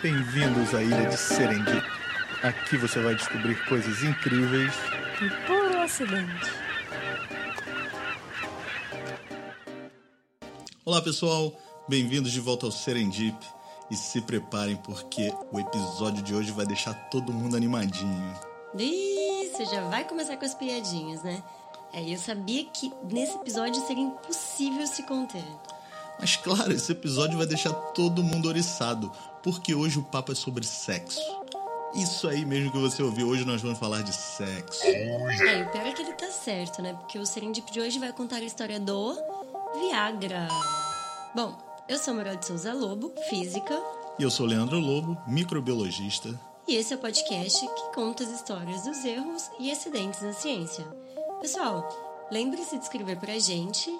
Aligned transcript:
Bem-vindos 0.00 0.72
à 0.76 0.82
ilha 0.82 1.08
de 1.08 1.16
Serendip. 1.16 1.84
Aqui 2.44 2.76
você 2.76 3.00
vai 3.00 3.16
descobrir 3.16 3.56
coisas 3.66 4.04
incríveis 4.04 4.72
e 5.20 5.46
puro 5.46 5.80
acidente. 5.80 6.52
Olá 10.84 11.02
pessoal, 11.02 11.52
bem-vindos 11.88 12.30
de 12.30 12.38
volta 12.38 12.66
ao 12.66 12.70
Serendip 12.70 13.36
e 13.90 13.96
se 13.96 14.20
preparem 14.20 14.76
porque 14.76 15.34
o 15.50 15.58
episódio 15.58 16.22
de 16.22 16.32
hoje 16.32 16.52
vai 16.52 16.64
deixar 16.64 16.94
todo 17.10 17.32
mundo 17.32 17.56
animadinho. 17.56 18.34
Isso, 18.78 19.64
já 19.64 19.80
vai 19.88 20.04
começar 20.04 20.36
com 20.36 20.44
as 20.44 20.54
piadinhas, 20.54 21.24
né? 21.24 21.42
É, 21.92 22.08
eu 22.08 22.18
sabia 22.18 22.64
que 22.66 22.92
nesse 23.10 23.36
episódio 23.36 23.84
seria 23.84 24.04
impossível 24.04 24.86
se 24.86 25.02
conter. 25.02 25.44
Mas 26.20 26.36
claro, 26.36 26.72
esse 26.72 26.92
episódio 26.92 27.38
vai 27.38 27.46
deixar 27.46 27.72
todo 27.72 28.22
mundo 28.22 28.48
oriçado, 28.48 29.10
porque 29.42 29.74
hoje 29.74 29.98
o 29.98 30.02
papo 30.02 30.32
é 30.32 30.34
sobre 30.34 30.64
sexo. 30.64 31.20
Isso 31.94 32.28
aí 32.28 32.44
mesmo 32.44 32.70
que 32.70 32.78
você 32.78 33.02
ouviu, 33.02 33.28
hoje 33.28 33.44
nós 33.44 33.62
vamos 33.62 33.78
falar 33.78 34.02
de 34.02 34.14
sexo. 34.14 34.84
É, 34.84 35.62
o 35.62 35.70
pior 35.70 35.86
é 35.86 35.92
que 35.92 36.02
ele 36.02 36.12
tá 36.12 36.30
certo, 36.30 36.82
né? 36.82 36.92
Porque 36.92 37.18
o 37.18 37.24
Serendip 37.24 37.70
de 37.72 37.80
hoje 37.80 37.98
vai 37.98 38.12
contar 38.12 38.36
a 38.36 38.42
história 38.42 38.78
do 38.78 39.16
Viagra. 39.80 40.48
Bom, 41.34 41.56
eu 41.88 41.98
sou 41.98 42.12
Maria 42.14 42.36
de 42.36 42.44
Souza 42.44 42.74
Lobo, 42.74 43.12
física. 43.30 43.80
E 44.18 44.22
eu 44.22 44.30
sou 44.30 44.44
Leandro 44.44 44.78
Lobo, 44.78 45.16
microbiologista. 45.26 46.38
E 46.66 46.74
esse 46.74 46.92
é 46.92 46.96
o 46.96 47.00
podcast 47.00 47.60
que 47.60 47.94
conta 47.94 48.24
as 48.24 48.30
histórias 48.30 48.82
dos 48.82 49.02
erros 49.04 49.50
e 49.58 49.70
acidentes 49.70 50.20
na 50.20 50.34
ciência. 50.34 50.84
Pessoal, 51.40 51.88
lembre-se 52.30 52.76
de 52.76 52.82
escrever 52.82 53.16
pra 53.16 53.38
gente. 53.38 53.90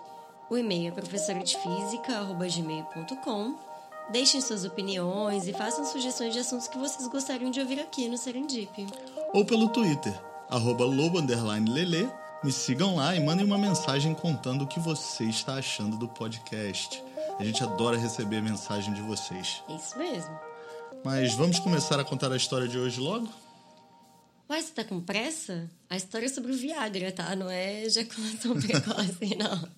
O 0.51 0.57
e-mail 0.57 0.89
é 0.89 0.91
professoradefísica.gmail.com 0.91 3.55
Deixem 4.11 4.41
suas 4.41 4.65
opiniões 4.65 5.47
e 5.47 5.53
façam 5.53 5.85
sugestões 5.85 6.33
de 6.33 6.39
assuntos 6.39 6.67
que 6.67 6.79
vocês 6.79 7.07
gostariam 7.09 7.51
de 7.51 7.61
ouvir 7.61 7.79
aqui 7.79 8.09
no 8.09 8.17
Serendip. 8.17 8.87
Ou 9.35 9.45
pelo 9.45 9.69
Twitter, 9.69 10.19
arroba 10.49 10.87
lobo_lele. 10.87 12.09
Me 12.43 12.51
sigam 12.51 12.97
lá 12.97 13.15
e 13.15 13.21
mandem 13.21 13.45
uma 13.45 13.59
mensagem 13.59 14.15
contando 14.15 14.63
o 14.63 14.67
que 14.67 14.81
você 14.81 15.25
está 15.25 15.57
achando 15.57 15.99
do 15.99 16.09
podcast. 16.09 17.05
A 17.39 17.45
gente 17.45 17.63
adora 17.63 17.99
receber 17.99 18.41
mensagem 18.41 18.95
de 18.95 19.03
vocês. 19.03 19.63
Isso 19.69 19.99
mesmo. 19.99 20.35
Mas 21.05 21.35
vamos 21.35 21.59
começar 21.59 22.01
a 22.01 22.05
contar 22.05 22.33
a 22.33 22.37
história 22.37 22.67
de 22.67 22.79
hoje 22.79 22.99
logo? 23.01 23.29
Mas 24.49 24.65
você 24.65 24.73
tá 24.73 24.85
com 24.85 24.99
pressa? 25.01 25.69
A 25.91 25.97
história 25.97 26.25
é 26.25 26.29
sobre 26.29 26.53
o 26.53 26.57
Viagra, 26.57 27.13
tá? 27.13 27.37
Não 27.37 27.51
é 27.51 27.85
ejaculação 27.85 28.57
precoce, 28.61 29.37
não. 29.39 29.69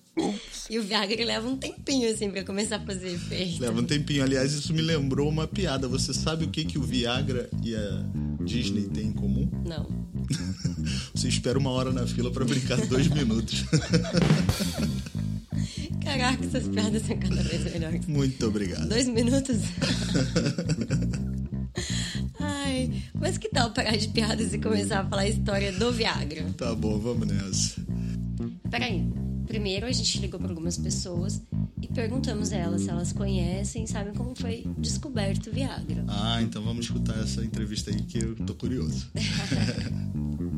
E 0.69 0.79
o 0.79 0.83
Viagra 0.83 1.25
leva 1.25 1.47
um 1.47 1.57
tempinho, 1.57 2.09
assim, 2.09 2.31
pra 2.31 2.43
começar 2.45 2.77
a 2.77 2.85
fazer 2.85 3.09
efeito. 3.09 3.61
Leva 3.61 3.81
um 3.81 3.85
tempinho. 3.85 4.23
Aliás, 4.23 4.53
isso 4.53 4.73
me 4.73 4.81
lembrou 4.81 5.27
uma 5.27 5.45
piada. 5.45 5.89
Você 5.89 6.13
sabe 6.13 6.45
o 6.45 6.49
que, 6.49 6.63
que 6.63 6.77
o 6.77 6.83
Viagra 6.83 7.49
e 7.61 7.75
a 7.75 8.05
Disney 8.45 8.87
têm 8.87 9.07
em 9.07 9.13
comum? 9.13 9.49
Não. 9.65 9.89
Você 11.13 11.27
espera 11.27 11.59
uma 11.59 11.71
hora 11.71 11.91
na 11.91 12.07
fila 12.07 12.31
para 12.31 12.45
brincar 12.45 12.77
dois 12.87 13.09
minutos. 13.09 13.65
Caraca, 16.03 16.45
essas 16.45 16.67
piadas 16.69 17.05
são 17.05 17.17
cada 17.17 17.43
vez 17.43 17.63
melhores. 17.65 18.05
Muito 18.07 18.47
obrigado. 18.47 18.87
Dois 18.87 19.07
minutos? 19.07 19.57
Mas 23.13 23.37
que 23.37 23.49
tal 23.49 23.71
parar 23.71 23.95
de 23.95 24.07
piadas 24.09 24.53
e 24.53 24.59
começar 24.59 25.01
a 25.01 25.05
falar 25.05 25.23
a 25.23 25.29
história 25.29 25.71
do 25.71 25.91
Viagra? 25.91 26.45
Tá 26.57 26.73
bom, 26.73 26.97
vamos 26.99 27.27
nessa. 27.27 27.81
Peraí. 28.69 29.05
Primeiro 29.47 29.85
a 29.85 29.91
gente 29.91 30.19
ligou 30.19 30.39
para 30.39 30.49
algumas 30.49 30.77
pessoas 30.77 31.41
e 31.81 31.87
perguntamos 31.87 32.53
a 32.53 32.57
elas 32.57 32.83
se 32.83 32.89
elas 32.89 33.11
conhecem, 33.11 33.85
sabem 33.85 34.13
como 34.13 34.33
foi 34.33 34.65
descoberto 34.77 35.47
o 35.47 35.53
Viagra. 35.53 36.05
Ah, 36.07 36.41
então 36.41 36.63
vamos 36.63 36.85
escutar 36.85 37.19
essa 37.19 37.43
entrevista 37.43 37.91
aí 37.91 38.01
que 38.01 38.19
eu 38.19 38.35
tô 38.35 38.55
curioso. 38.55 39.11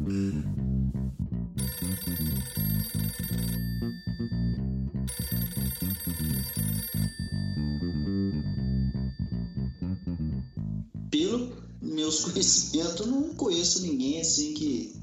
meus 11.94 12.26
conhecimentos, 12.26 13.06
não 13.06 13.34
conheço 13.36 13.82
ninguém 13.82 14.22
assim 14.22 14.54
que. 14.54 14.96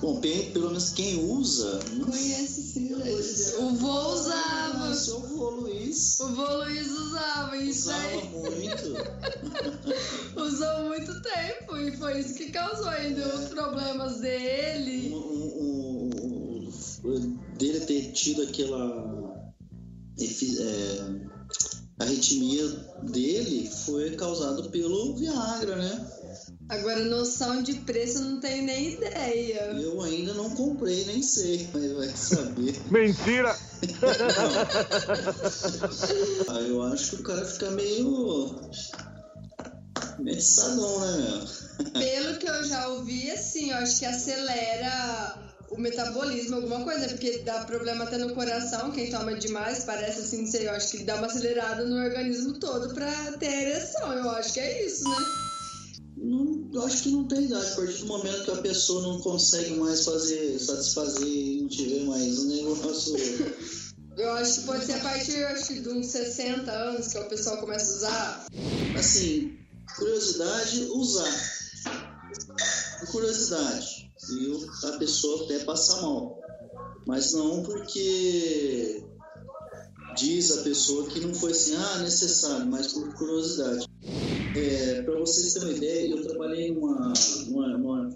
Bom, 0.00 0.20
pelo 0.20 0.66
menos 0.66 0.90
quem 0.90 1.24
usa. 1.30 1.80
Não 1.94 2.04
conhece 2.06 2.62
sim, 2.62 2.92
O 2.94 3.70
vô 3.76 4.12
usava. 4.12 4.88
Nossa, 4.88 5.14
o 5.14 5.20
vô 5.20 5.50
Luiz. 5.50 6.20
O 6.20 6.28
vô 6.34 6.56
Luiz 6.58 6.90
usava 6.90 7.56
isso 7.56 7.88
usava 7.88 8.06
aí. 8.08 8.28
muito. 8.28 8.94
Usou 10.36 10.84
muito 10.84 11.22
tempo 11.22 11.76
e 11.76 11.96
foi 11.96 12.20
isso 12.20 12.34
que 12.34 12.50
causou 12.50 12.88
ainda 12.88 13.26
os 13.36 13.48
problemas 13.48 14.20
dele. 14.20 15.14
O, 15.14 15.16
o, 15.16 16.68
o, 17.04 17.20
dele 17.56 17.80
ter 17.80 18.12
tido 18.12 18.42
aquela. 18.42 19.54
É, 20.20 21.34
a 21.98 22.04
arritmia 22.04 22.66
dele 23.02 23.70
foi 23.84 24.10
causado 24.16 24.68
pelo 24.70 25.16
Viagra, 25.16 25.76
né? 25.76 26.10
Agora, 26.68 27.04
noção 27.04 27.62
de 27.62 27.74
preço 27.74 28.20
não 28.20 28.40
tenho 28.40 28.64
nem 28.64 28.94
ideia. 28.94 29.72
Eu 29.72 30.00
ainda 30.00 30.32
não 30.32 30.50
comprei, 30.50 31.04
nem 31.04 31.22
sei, 31.22 31.68
mas 31.72 31.92
vai 31.92 32.08
saber. 32.08 32.80
Mentira! 32.90 33.54
ah, 36.48 36.60
eu 36.60 36.82
acho 36.82 37.10
que 37.10 37.16
o 37.16 37.24
cara 37.24 37.44
fica 37.44 37.70
meio. 37.70 38.70
meio 40.18 40.40
sadão, 40.40 41.00
né, 41.00 41.16
meu? 41.18 41.92
Pelo 41.92 42.38
que 42.38 42.48
eu 42.48 42.64
já 42.64 42.88
ouvi, 42.88 43.30
assim, 43.30 43.70
eu 43.70 43.76
acho 43.76 43.98
que 43.98 44.06
acelera 44.06 45.44
o 45.70 45.78
metabolismo, 45.78 46.56
alguma 46.56 46.82
coisa, 46.82 47.08
porque 47.08 47.42
dá 47.44 47.64
problema 47.64 48.04
até 48.04 48.16
no 48.16 48.32
coração, 48.32 48.90
quem 48.90 49.10
toma 49.10 49.34
demais, 49.34 49.84
parece 49.84 50.20
assim, 50.20 50.42
não 50.42 50.46
sei, 50.46 50.66
eu 50.68 50.70
acho 50.70 50.92
que 50.92 51.02
dá 51.02 51.16
uma 51.16 51.26
acelerada 51.26 51.84
no 51.84 51.96
organismo 51.96 52.54
todo 52.54 52.94
pra 52.94 53.32
ter 53.32 53.68
ereção, 53.68 54.12
eu 54.12 54.30
acho 54.30 54.54
que 54.54 54.60
é 54.60 54.86
isso, 54.86 55.04
né? 55.08 55.16
Eu 56.74 56.84
acho 56.84 57.04
que 57.04 57.10
não 57.10 57.24
tem 57.28 57.44
idade, 57.44 57.70
a 57.70 57.76
partir 57.76 57.98
do 57.98 58.06
momento 58.06 58.44
que 58.44 58.50
a 58.50 58.56
pessoa 58.56 59.00
não 59.02 59.20
consegue 59.20 59.74
mais 59.74 60.04
fazer, 60.04 60.58
satisfazer 60.58 61.28
e 61.28 61.60
não 61.60 61.68
tiver 61.68 62.04
mais 62.04 62.36
um 62.40 62.48
negócio. 62.48 63.14
Eu 64.16 64.32
acho 64.32 64.60
que 64.60 64.66
pode 64.66 64.84
ser 64.84 64.92
a 64.94 64.98
partir 65.00 65.44
acho, 65.44 65.82
de 65.82 65.88
uns 65.88 66.06
60 66.06 66.70
anos 66.70 67.08
que 67.08 67.18
o 67.18 67.28
pessoal 67.28 67.58
começa 67.58 67.92
a 67.92 67.96
usar. 67.96 68.46
Assim, 68.98 69.56
curiosidade, 69.96 70.82
usar. 70.92 71.60
Curiosidade. 73.10 74.10
E 74.30 74.66
a 74.86 74.92
pessoa 74.98 75.44
até 75.44 75.60
passar 75.60 76.02
mal. 76.02 76.40
Mas 77.06 77.32
não 77.32 77.62
porque 77.62 79.04
diz 80.16 80.58
a 80.58 80.62
pessoa 80.62 81.08
que 81.08 81.20
não 81.20 81.34
foi 81.34 81.50
assim, 81.50 81.74
ah, 81.76 81.98
necessário, 81.98 82.66
mas 82.66 82.92
por 82.92 83.12
curiosidade. 83.14 83.86
É, 84.56 85.02
Para 85.02 85.18
vocês 85.18 85.52
terem 85.52 85.68
uma 85.68 85.76
ideia, 85.76 86.10
eu 86.10 86.22
trabalhei 86.22 86.72
numa, 86.72 87.12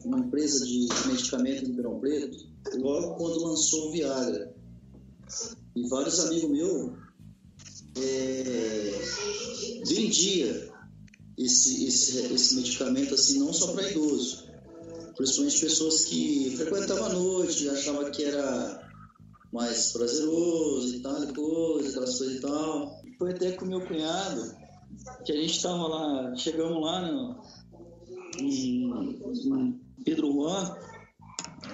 numa 0.04 0.18
empresa 0.20 0.64
de 0.64 0.88
medicamento 1.06 1.64
em 1.64 1.66
Ribeirão 1.66 1.98
Preto, 1.98 2.46
logo 2.76 3.16
quando 3.16 3.44
lançou 3.44 3.88
o 3.88 3.92
Viagra. 3.92 4.54
E 5.74 5.88
vários 5.88 6.20
amigos 6.20 6.50
meus 6.50 6.92
é, 7.96 8.92
vendia 9.84 10.72
esse, 11.36 11.86
esse, 11.86 12.18
esse 12.32 12.54
medicamento 12.54 13.14
assim, 13.14 13.40
não 13.40 13.52
só 13.52 13.72
para 13.72 13.90
idoso, 13.90 14.44
principalmente 15.16 15.60
pessoas 15.60 16.04
que 16.04 16.54
frequentavam 16.56 17.04
a 17.04 17.12
noite, 17.14 17.68
achavam 17.68 18.10
que 18.12 18.24
era 18.24 18.88
mais 19.52 19.92
prazeroso 19.92 20.94
e 20.94 21.00
tal, 21.00 21.26
coisa, 21.34 21.88
aquelas 21.88 22.18
coisas 22.18 22.36
e 22.36 22.40
tal. 22.40 23.02
Foi 23.18 23.32
até 23.32 23.52
com 23.52 23.64
meu 23.64 23.80
cunhado, 23.80 24.54
que 25.24 25.32
a 25.32 25.36
gente 25.36 25.56
estava 25.56 25.86
lá, 25.86 26.36
chegamos 26.36 26.82
lá 26.82 27.00
no, 27.00 27.42
em, 28.38 28.90
em 28.90 29.80
Pedro 30.04 30.32
Juan, 30.32 30.76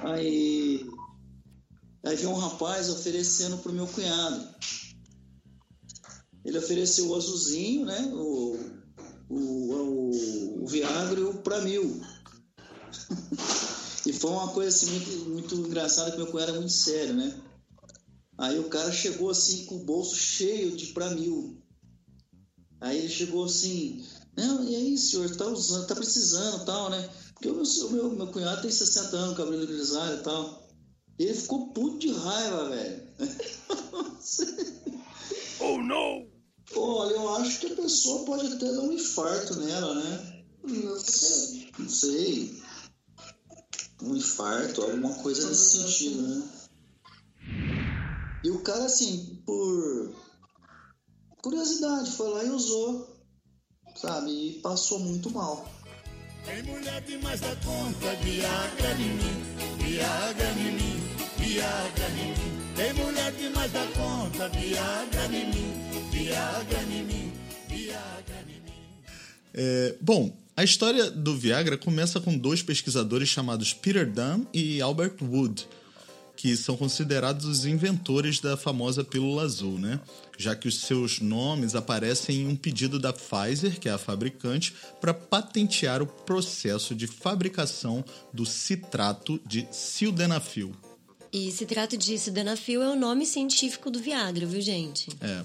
aí, 0.03 0.87
aí 2.05 2.17
veio 2.17 2.31
um 2.31 2.39
rapaz 2.39 2.91
oferecendo 2.91 3.59
pro 3.59 3.73
meu 3.73 3.87
cunhado. 3.87 4.55
Ele 6.45 6.59
ofereceu 6.59 7.09
o 7.09 7.15
azulzinho, 7.15 7.87
né? 7.87 8.13
O, 8.13 8.59
o, 9.31 9.73
o, 9.73 10.63
o 10.63 10.67
Viagra 10.67 11.19
e 11.19 11.25
o 11.25 11.35
Pramil. 11.35 12.03
e 14.07 14.13
foi 14.13 14.31
uma 14.31 14.49
coisa 14.49 14.69
assim 14.69 14.91
muito, 14.91 15.31
muito 15.31 15.55
engraçada 15.55 16.11
que 16.11 16.19
meu 16.19 16.27
cunhado 16.27 16.53
é 16.53 16.59
muito 16.59 16.73
sério, 16.73 17.15
né? 17.15 17.41
Aí 18.37 18.59
o 18.59 18.69
cara 18.69 18.93
chegou 18.93 19.31
assim 19.31 19.65
com 19.67 19.77
o 19.77 19.85
bolso 19.85 20.17
cheio 20.17 20.77
de 20.77 20.87
Pramil. 20.89 21.64
Aí 22.85 22.99
ele 22.99 23.09
chegou 23.09 23.47
assim, 23.47 24.05
não, 24.37 24.63
e 24.63 24.77
aí, 24.77 24.99
senhor, 24.99 25.35
tá 25.35 25.47
usando, 25.47 25.87
tá 25.87 25.95
precisando 25.95 26.67
tal, 26.67 26.91
né? 26.91 27.09
Porque 27.33 27.49
o 27.49 27.55
meu, 27.55 27.91
meu, 27.91 28.11
meu 28.11 28.27
cunhado 28.27 28.61
tem 28.61 28.71
60 28.71 29.17
anos, 29.17 29.37
cabelo 29.39 29.67
grisalho 29.67 30.19
e 30.19 30.23
tal. 30.23 30.69
Ele 31.19 31.33
ficou 31.33 31.73
puto 31.73 32.01
de 32.01 32.13
raiva, 32.13 32.69
velho. 32.69 33.09
oh, 35.61 35.79
não! 35.79 36.27
Olha, 36.77 37.15
eu 37.15 37.35
acho 37.37 37.61
que 37.61 37.73
a 37.73 37.77
pessoa 37.77 38.27
pode 38.27 38.49
até 38.49 38.71
dar 38.71 38.83
um 38.83 38.93
infarto 38.93 39.59
nela, 39.61 39.95
né? 39.95 40.45
Não 40.63 41.01
sei. 41.01 41.71
Não 41.79 41.89
sei. 41.89 42.63
Um 44.03 44.15
infarto, 44.15 44.83
alguma 44.83 45.15
coisa 45.23 45.49
nesse 45.49 45.79
sentido, 45.79 46.21
né? 46.21 46.49
E 48.45 48.51
o 48.51 48.61
cara, 48.61 48.85
assim, 48.85 49.43
por 49.47 50.15
curiosidade, 51.45 52.11
foi 52.13 52.31
lá 52.31 52.43
e 52.43 52.49
usou, 52.49 53.07
sabe? 53.95 54.31
E 54.31 54.53
passou 54.63 54.99
muito 54.99 55.31
mal. 55.31 55.71
Tem 56.47 56.63
mulher 56.63 57.03
demais 57.03 57.39
da 57.39 57.55
conta, 57.57 58.15
Viagra 58.23 58.93
em 58.95 59.13
mim, 59.13 59.45
Viagra 59.79 60.51
em 60.53 60.73
mim, 60.73 61.01
Viagra 61.37 62.09
em 62.09 62.29
mim. 62.29 62.75
Tem 62.75 62.93
mulher 62.95 63.33
demais 63.33 63.71
da 63.73 63.87
conta, 63.89 64.49
Viagra 64.49 65.27
em 65.27 65.51
mim, 65.51 66.11
Viagra 66.11 66.83
em 66.83 67.05
mim, 67.05 67.33
Viagra 67.69 68.45
em 68.49 68.61
mim. 68.63 69.05
É, 69.53 69.97
bom, 70.01 70.35
a 70.57 70.65
história 70.65 71.11
do 71.11 71.37
Viagra 71.37 71.77
começa 71.77 72.21
com 72.21 72.39
dois 72.39 72.63
pesquisadores 72.63 73.29
chamados 73.29 73.75
Peter 73.75 74.11
Dunn 74.11 74.47
e 74.53 74.81
Albert 74.81 75.17
Wood, 75.21 75.69
que 76.45 76.55
são 76.59 76.77
considerados 76.77 77.47
os 77.47 77.65
inventores 77.65 78.39
da 78.39 78.55
famosa 78.55 79.03
pílula 79.03 79.45
azul, 79.45 79.79
né? 79.79 79.99
Já 80.37 80.55
que 80.55 80.69
os 80.69 80.83
seus 80.83 81.19
nomes 81.19 81.75
aparecem 81.75 82.43
em 82.43 82.47
um 82.47 82.55
pedido 82.55 82.99
da 82.99 83.15
Pfizer, 83.15 83.81
que 83.81 83.89
é 83.89 83.93
a 83.93 83.97
fabricante, 83.97 84.75
para 85.01 85.15
patentear 85.15 86.03
o 86.03 86.07
processo 86.07 86.95
de 86.95 87.07
fabricação 87.07 88.05
do 88.31 88.45
citrato 88.45 89.41
de 89.47 89.67
sildenafil. 89.71 90.77
E 91.33 91.51
citrato 91.51 91.97
de 91.97 92.19
sildenafil 92.19 92.83
é 92.83 92.91
o 92.91 92.95
nome 92.95 93.25
científico 93.25 93.91
do 93.91 93.99
Viagra, 93.99 94.45
viu, 94.45 94.61
gente? 94.61 95.09
É. 95.23 95.43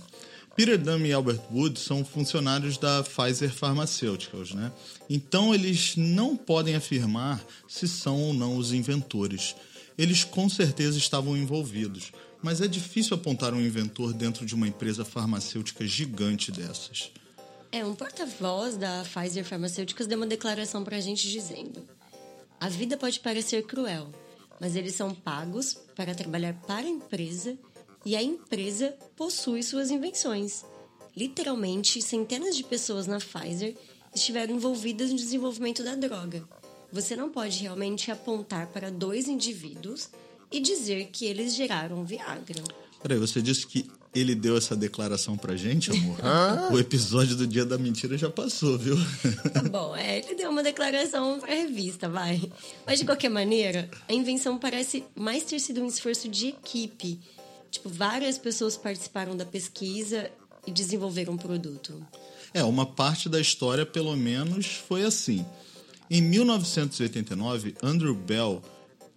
Peter 0.53 0.77
Dunn 0.77 1.05
e 1.05 1.13
Albert 1.13 1.39
Wood 1.49 1.79
são 1.79 2.03
funcionários 2.03 2.77
da 2.77 3.01
Pfizer 3.03 3.53
Pharmaceuticals, 3.53 4.53
né? 4.53 4.69
Então 5.09 5.55
eles 5.55 5.95
não 5.95 6.35
podem 6.35 6.75
afirmar 6.75 7.41
se 7.69 7.87
são 7.87 8.21
ou 8.21 8.33
não 8.33 8.57
os 8.57 8.73
inventores. 8.73 9.55
Eles 9.99 10.23
com 10.23 10.47
certeza 10.47 10.97
estavam 10.97 11.35
envolvidos, 11.35 12.13
mas 12.41 12.61
é 12.61 12.69
difícil 12.69 13.17
apontar 13.17 13.53
um 13.53 13.59
inventor 13.59 14.13
dentro 14.13 14.45
de 14.45 14.55
uma 14.55 14.65
empresa 14.65 15.03
farmacêutica 15.03 15.85
gigante 15.85 16.53
dessas. 16.53 17.11
É, 17.69 17.83
um 17.83 17.93
porta-voz 17.93 18.77
da 18.77 19.03
Pfizer 19.03 19.43
Pharmaceuticals 19.43 20.07
deu 20.07 20.17
uma 20.17 20.25
declaração 20.25 20.85
pra 20.85 21.01
gente 21.01 21.29
dizendo: 21.29 21.85
A 22.61 22.69
vida 22.69 22.95
pode 22.95 23.19
parecer 23.19 23.63
cruel, 23.63 24.09
mas 24.57 24.77
eles 24.77 24.95
são 24.95 25.13
pagos 25.13 25.73
para 25.97 26.15
trabalhar 26.15 26.53
para 26.65 26.87
a 26.87 26.89
empresa 26.89 27.57
e 28.05 28.15
a 28.15 28.23
empresa 28.23 28.95
possui 29.17 29.61
suas 29.63 29.91
invenções. 29.91 30.63
Literalmente, 31.13 32.01
centenas 32.01 32.55
de 32.55 32.63
pessoas 32.63 33.05
na 33.05 33.17
Pfizer 33.17 33.75
estiveram 34.15 34.55
envolvidas 34.55 35.11
no 35.11 35.17
desenvolvimento 35.17 35.83
da 35.83 35.93
droga. 35.93 36.47
Você 36.91 37.15
não 37.15 37.29
pode 37.29 37.59
realmente 37.59 38.11
apontar 38.11 38.67
para 38.67 38.89
dois 38.89 39.27
indivíduos 39.27 40.09
e 40.51 40.59
dizer 40.59 41.09
que 41.11 41.25
eles 41.25 41.55
geraram 41.55 42.03
Viagra. 42.03 42.63
Peraí, 43.01 43.17
você 43.17 43.41
disse 43.41 43.65
que 43.67 43.89
ele 44.13 44.33
deu 44.33 44.57
essa 44.57 44.75
declaração 44.75 45.37
pra 45.37 45.55
gente, 45.55 45.91
amor? 45.91 46.17
o 46.71 46.79
episódio 46.79 47.35
do 47.35 47.45
Dia 47.45 47.63
da 47.63 47.77
Mentira 47.77 48.17
já 48.17 48.29
passou, 48.29 48.77
viu? 48.77 48.95
Tá 49.53 49.61
bom, 49.61 49.95
é, 49.95 50.19
ele 50.19 50.35
deu 50.35 50.49
uma 50.49 50.63
declaração 50.63 51.39
pra 51.39 51.53
revista, 51.53 52.09
vai. 52.09 52.41
Mas 52.85 52.99
de 52.99 53.05
qualquer 53.05 53.29
maneira, 53.29 53.89
a 54.07 54.13
invenção 54.13 54.57
parece 54.57 55.03
mais 55.15 55.43
ter 55.43 55.59
sido 55.59 55.81
um 55.81 55.87
esforço 55.87 56.27
de 56.27 56.47
equipe. 56.47 57.19
Tipo, 57.69 57.87
várias 57.87 58.37
pessoas 58.39 58.75
participaram 58.75 59.37
da 59.37 59.45
pesquisa 59.45 60.29
e 60.65 60.71
desenvolveram 60.71 61.33
um 61.33 61.37
produto. 61.37 62.03
É, 62.51 62.63
uma 62.63 62.85
parte 62.85 63.29
da 63.29 63.39
história, 63.39 63.85
pelo 63.85 64.15
menos, 64.17 64.65
foi 64.87 65.03
assim. 65.03 65.45
Em 66.11 66.23
1989, 66.23 67.75
Andrew 67.83 68.15
Bell, 68.15 68.63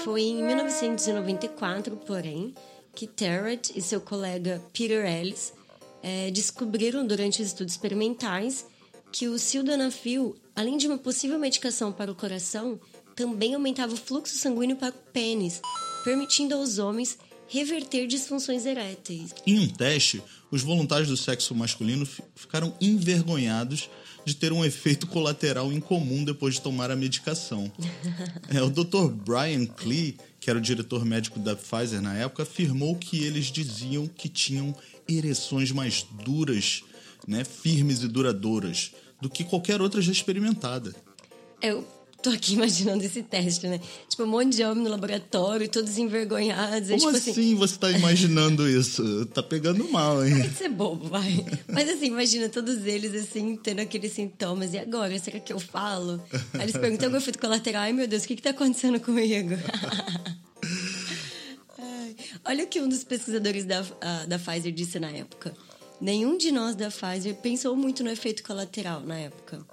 Foi 0.03 0.21
em 0.21 0.43
1994, 0.43 1.97
porém, 1.97 2.53
que 2.97 3.05
Terrett 3.05 3.71
e 3.75 3.81
seu 3.81 4.01
colega 4.01 4.59
Peter 4.73 5.05
Ellis 5.05 5.53
eh, 6.01 6.31
descobriram 6.31 7.05
durante 7.05 7.43
os 7.43 7.47
estudos 7.49 7.73
experimentais 7.75 8.65
que 9.11 9.27
o 9.27 9.37
sildenafil, 9.37 10.35
além 10.55 10.77
de 10.77 10.87
uma 10.87 10.97
possível 10.97 11.37
medicação 11.37 11.91
para 11.91 12.11
o 12.11 12.15
coração, 12.15 12.79
também 13.15 13.53
aumentava 13.53 13.93
o 13.93 13.97
fluxo 13.97 14.35
sanguíneo 14.35 14.77
para 14.77 14.89
o 14.95 15.11
pênis, 15.13 15.61
permitindo 16.03 16.55
aos 16.55 16.79
homens 16.79 17.19
reverter 17.47 18.07
disfunções 18.07 18.65
eréteis. 18.65 19.33
Em 19.45 19.59
um 19.59 19.67
teste, 19.67 20.21
os 20.49 20.63
voluntários 20.63 21.07
do 21.07 21.15
sexo 21.15 21.53
masculino 21.53 22.03
fi- 22.05 22.23
ficaram 22.35 22.73
envergonhados 22.81 23.89
de 24.25 24.35
ter 24.35 24.51
um 24.51 24.65
efeito 24.65 25.05
colateral 25.07 25.71
incomum 25.71 26.23
depois 26.25 26.55
de 26.55 26.61
tomar 26.61 26.89
a 26.89 26.95
medicação. 26.95 27.71
É, 28.53 28.61
o 28.61 28.69
Dr. 28.69 29.09
Brian 29.11 29.65
Klee, 29.65 30.17
que 30.47 30.51
era 30.51 30.59
o 30.59 30.61
diretor 30.61 31.03
médico 31.03 31.41
da 31.41 31.57
Pfizer 31.57 32.01
na 32.01 32.15
época, 32.15 32.43
afirmou 32.43 32.95
que 32.95 33.21
eles 33.21 33.47
diziam 33.47 34.07
que 34.07 34.29
tinham 34.29 34.73
ereções 35.05 35.73
mais 35.73 36.07
duras, 36.23 36.83
né, 37.27 37.43
firmes 37.43 38.01
e 38.01 38.07
duradouras, 38.07 38.93
do 39.19 39.29
que 39.29 39.43
qualquer 39.43 39.81
outra 39.81 40.01
já 40.01 40.09
experimentada. 40.09 40.95
Eu 41.61 41.85
tô 42.27 42.35
aqui 42.35 42.53
imaginando 42.55 43.03
esse 43.03 43.23
teste, 43.23 43.67
né? 43.67 43.79
Tipo, 44.09 44.23
um 44.23 44.27
monte 44.27 44.57
de 44.57 44.63
homem 44.63 44.83
no 44.83 44.89
laboratório, 44.89 45.67
todos 45.69 45.97
envergonhados. 45.97 46.89
é 46.89 46.97
Como 46.97 47.13
tipo 47.13 47.29
assim, 47.29 47.55
você 47.55 47.77
tá 47.77 47.91
imaginando 47.91 48.67
isso? 48.69 49.25
Tá 49.27 49.41
pegando 49.41 49.89
mal, 49.89 50.25
hein? 50.25 50.37
Pode 50.41 50.55
ser 50.55 50.69
bobo, 50.69 51.07
vai. 51.07 51.45
Mas 51.67 51.89
assim, 51.89 52.07
imagina 52.07 52.49
todos 52.49 52.85
eles 52.85 53.15
assim, 53.15 53.55
tendo 53.55 53.79
aqueles 53.79 54.11
sintomas. 54.11 54.73
E 54.73 54.77
agora? 54.77 55.17
Será 55.19 55.39
que 55.39 55.53
eu 55.53 55.59
falo? 55.59 56.21
Aí 56.53 56.63
eles 56.63 56.77
perguntam 56.77 57.07
algum 57.07 57.17
efeito 57.17 57.39
colateral. 57.39 57.83
Ai, 57.83 57.93
meu 57.93 58.07
Deus, 58.07 58.23
o 58.23 58.27
que 58.27 58.35
que 58.35 58.41
tá 58.41 58.49
acontecendo 58.49 58.99
comigo? 58.99 59.55
Olha 62.43 62.63
o 62.63 62.67
que 62.67 62.81
um 62.81 62.87
dos 62.87 63.03
pesquisadores 63.03 63.65
da, 63.65 63.85
ah, 64.01 64.25
da 64.27 64.39
Pfizer 64.39 64.71
disse 64.71 64.99
na 64.99 65.11
época. 65.11 65.53
Nenhum 65.99 66.37
de 66.37 66.51
nós 66.51 66.75
da 66.75 66.89
Pfizer 66.89 67.35
pensou 67.35 67.75
muito 67.75 68.03
no 68.03 68.09
efeito 68.09 68.43
colateral 68.43 69.01
na 69.01 69.17
época. 69.17 69.65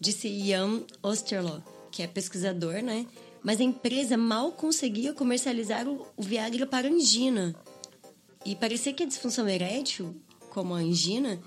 Disse 0.00 0.26
Ian 0.28 0.82
Osterloh, 1.02 1.62
que 1.92 2.02
é 2.02 2.06
pesquisador, 2.06 2.82
né? 2.82 3.06
Mas 3.44 3.60
a 3.60 3.64
empresa 3.64 4.16
mal 4.16 4.52
conseguia 4.52 5.12
comercializar 5.12 5.86
o, 5.86 6.06
o 6.16 6.22
Viagra 6.22 6.66
para 6.66 6.88
angina. 6.88 7.54
E 8.44 8.56
parecia 8.56 8.92
que 8.92 9.02
a 9.02 9.06
disfunção 9.06 9.48
erétil, 9.48 10.16
como 10.50 10.74
a 10.74 10.78
angina, 10.78 11.38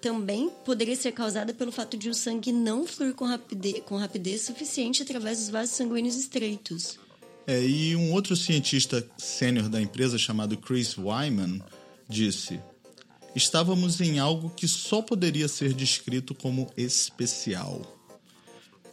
também 0.00 0.50
poderia 0.64 0.96
ser 0.96 1.12
causada 1.12 1.52
pelo 1.52 1.72
fato 1.72 1.96
de 1.96 2.08
o 2.08 2.14
sangue 2.14 2.52
não 2.52 2.86
fluir 2.86 3.14
com 3.14 3.24
rapidez, 3.24 3.82
com 3.84 3.96
rapidez 3.96 4.42
suficiente 4.42 5.02
através 5.02 5.38
dos 5.38 5.50
vasos 5.50 5.74
sanguíneos 5.74 6.16
estreitos. 6.16 6.98
É, 7.46 7.62
e 7.62 7.96
um 7.96 8.12
outro 8.12 8.36
cientista 8.36 9.04
sênior 9.16 9.68
da 9.68 9.80
empresa 9.80 10.16
chamado 10.18 10.56
Chris 10.56 10.96
Wyman 10.96 11.60
disse: 12.08 12.60
estávamos 13.34 14.00
em 14.00 14.18
algo 14.18 14.50
que 14.50 14.68
só 14.68 15.02
poderia 15.02 15.48
ser 15.48 15.72
descrito 15.72 16.34
como 16.34 16.70
especial. 16.76 17.97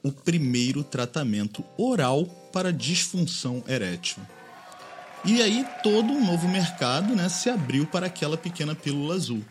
O 0.05 0.11
primeiro 0.11 0.83
tratamento 0.83 1.65
oral 1.75 2.27
para 2.53 2.71
disfunção 2.71 3.63
erétil. 3.67 4.21
E 5.25 5.41
aí 5.41 5.65
todo 5.81 6.13
um 6.13 6.23
novo 6.23 6.47
mercado 6.47 7.15
né, 7.15 7.27
se 7.27 7.49
abriu 7.49 7.87
para 7.87 8.05
aquela 8.05 8.37
pequena 8.37 8.75
pílula 8.75 9.15
azul. 9.15 9.43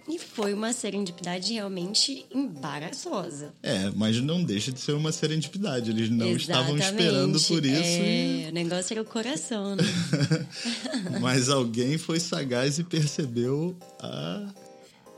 E 0.09 0.19
foi 0.19 0.53
uma 0.53 0.73
serendipidade 0.73 1.53
realmente 1.53 2.27
embaraçosa. 2.35 3.53
É, 3.63 3.91
mas 3.95 4.21
não 4.21 4.43
deixa 4.43 4.73
de 4.73 4.81
ser 4.81 4.93
uma 4.93 5.13
serendipidade. 5.13 5.91
Eles 5.91 6.11
não 6.11 6.35
estavam 6.35 6.77
esperando 6.77 7.41
por 7.41 7.65
isso. 7.65 7.81
É, 7.81 8.47
e... 8.47 8.49
O 8.49 8.53
negócio 8.53 8.95
era 8.95 9.03
o 9.03 9.05
coração, 9.05 9.77
né? 9.77 9.85
mas 11.21 11.49
alguém 11.49 11.99
foi 11.99 12.19
sagaz 12.19 12.79
e 12.79 12.85
percebeu 12.85 13.77
a... 14.01 14.51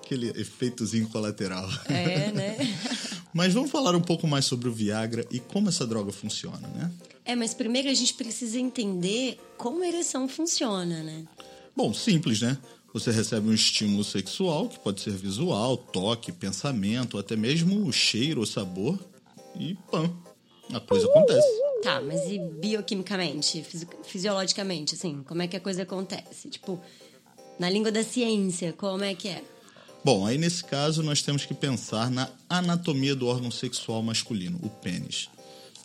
aquele 0.03 0.29
efeitozinho 0.39 1.09
colateral. 1.09 1.69
É, 1.87 2.31
né? 2.31 2.57
mas 3.33 3.55
vamos 3.55 3.71
falar 3.71 3.97
um 3.97 4.03
pouco 4.03 4.27
mais 4.27 4.45
sobre 4.45 4.69
o 4.69 4.73
Viagra 4.73 5.27
e 5.31 5.41
como 5.41 5.71
essa 5.71 5.87
droga 5.87 6.13
funciona, 6.13 6.69
né? 6.69 6.91
É, 7.25 7.35
mas 7.35 7.55
primeiro 7.55 7.89
a 7.89 7.95
gente 7.95 8.13
precisa 8.13 8.59
entender 8.61 9.41
como 9.57 9.83
a 9.83 9.89
ereção 9.89 10.29
funciona, 10.29 11.03
né? 11.03 11.25
Bom, 11.75 11.93
simples, 11.95 12.43
né? 12.43 12.59
Você 12.95 13.11
recebe 13.11 13.49
um 13.49 13.53
estímulo 13.53 14.05
sexual, 14.05 14.69
que 14.69 14.79
pode 14.79 15.01
ser 15.01 15.11
visual, 15.11 15.77
toque, 15.77 16.31
pensamento, 16.31 17.19
até 17.19 17.35
mesmo 17.35 17.85
o 17.85 17.93
cheiro 17.93 18.39
ou 18.39 18.47
sabor, 18.47 18.97
e 19.59 19.75
pã, 19.91 20.09
a 20.73 20.79
coisa 20.79 21.05
acontece. 21.09 21.63
Tá, 21.83 22.01
mas 22.01 22.21
e 22.31 22.39
bioquimicamente, 22.39 23.67
fisiologicamente, 24.05 24.95
assim, 24.95 25.25
como 25.25 25.43
é 25.43 25.49
que 25.49 25.57
a 25.57 25.61
coisa 25.61 25.83
acontece? 25.83 26.49
Tipo, 26.49 26.81
na 27.59 27.69
língua 27.69 27.91
da 27.91 28.05
ciência, 28.05 28.73
como 28.73 29.03
é 29.03 29.13
que 29.13 29.27
é? 29.27 29.43
Bom, 30.05 30.25
aí 30.25 30.39
nesse 30.39 30.63
caso 30.63 31.03
nós 31.03 31.21
temos 31.21 31.45
que 31.45 31.53
pensar 31.53 32.09
na 32.13 32.31
anatomia 32.49 33.17
do 33.17 33.27
órgão 33.27 33.51
sexual 33.51 34.05
masculino, 34.05 34.61
o 34.63 34.71
pênis. 34.71 35.29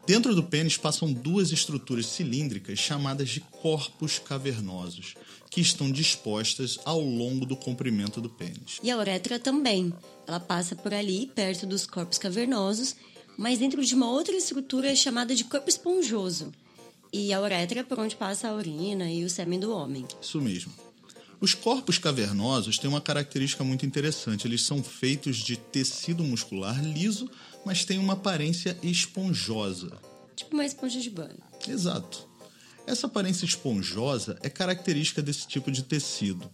Dentro 0.10 0.34
do 0.34 0.42
pênis 0.42 0.76
passam 0.76 1.14
duas 1.14 1.52
estruturas 1.52 2.08
cilíndricas 2.08 2.80
chamadas 2.80 3.30
de 3.30 3.42
corpos 3.42 4.18
cavernosos, 4.18 5.14
que 5.52 5.62
estão 5.62 5.92
dispostas 5.92 6.80
ao 6.84 7.00
longo 7.00 7.46
do 7.46 7.56
comprimento 7.56 8.20
do 8.20 8.28
pênis. 8.28 8.80
E 8.82 8.90
a 8.90 8.98
uretra 8.98 9.38
também. 9.38 9.94
Ela 10.26 10.40
passa 10.40 10.76
por 10.76 10.96
ali, 10.96 11.28
perto 11.36 11.68
dos 11.68 11.86
corpos 11.86 12.18
cavernosos, 12.18 12.96
mas 13.38 13.60
dentro 13.60 13.86
de 13.86 13.94
uma 13.94 14.10
outra 14.10 14.36
estrutura 14.36 14.96
chamada 14.96 15.36
de 15.36 15.44
corpo 15.44 15.70
esponjoso. 15.70 16.52
E 17.14 17.32
a 17.32 17.40
uretra 17.40 17.82
é 17.82 17.84
por 17.84 18.00
onde 18.00 18.16
passa 18.16 18.48
a 18.48 18.56
urina 18.56 19.12
e 19.12 19.24
o 19.24 19.30
sêmen 19.30 19.60
do 19.60 19.72
homem. 19.72 20.08
Isso 20.20 20.42
mesmo. 20.42 20.74
Os 21.40 21.54
corpos 21.54 22.00
cavernosos 22.00 22.80
têm 22.80 22.90
uma 22.90 23.00
característica 23.00 23.64
muito 23.64 23.86
interessante. 23.86 24.48
Eles 24.48 24.64
são 24.64 24.82
feitos 24.82 25.38
de 25.38 25.56
tecido 25.56 26.24
muscular 26.24 26.84
liso 26.84 27.30
mas 27.66 27.86
tem 27.86 27.98
uma 27.98 28.14
aparência 28.14 28.78
esponjosa. 28.82 29.92
Tipo 30.36 30.56
uma 30.56 30.66
esponja 30.66 31.00
de 31.00 31.10
banho. 31.10 31.38
Exato. 31.68 32.28
Essa 32.88 33.08
aparência 33.08 33.46
esponjosa 33.46 34.38
é 34.42 34.50
característica 34.50 35.22
desse 35.22 35.48
tipo 35.48 35.72
de 35.72 35.84
tecido. 35.84 36.50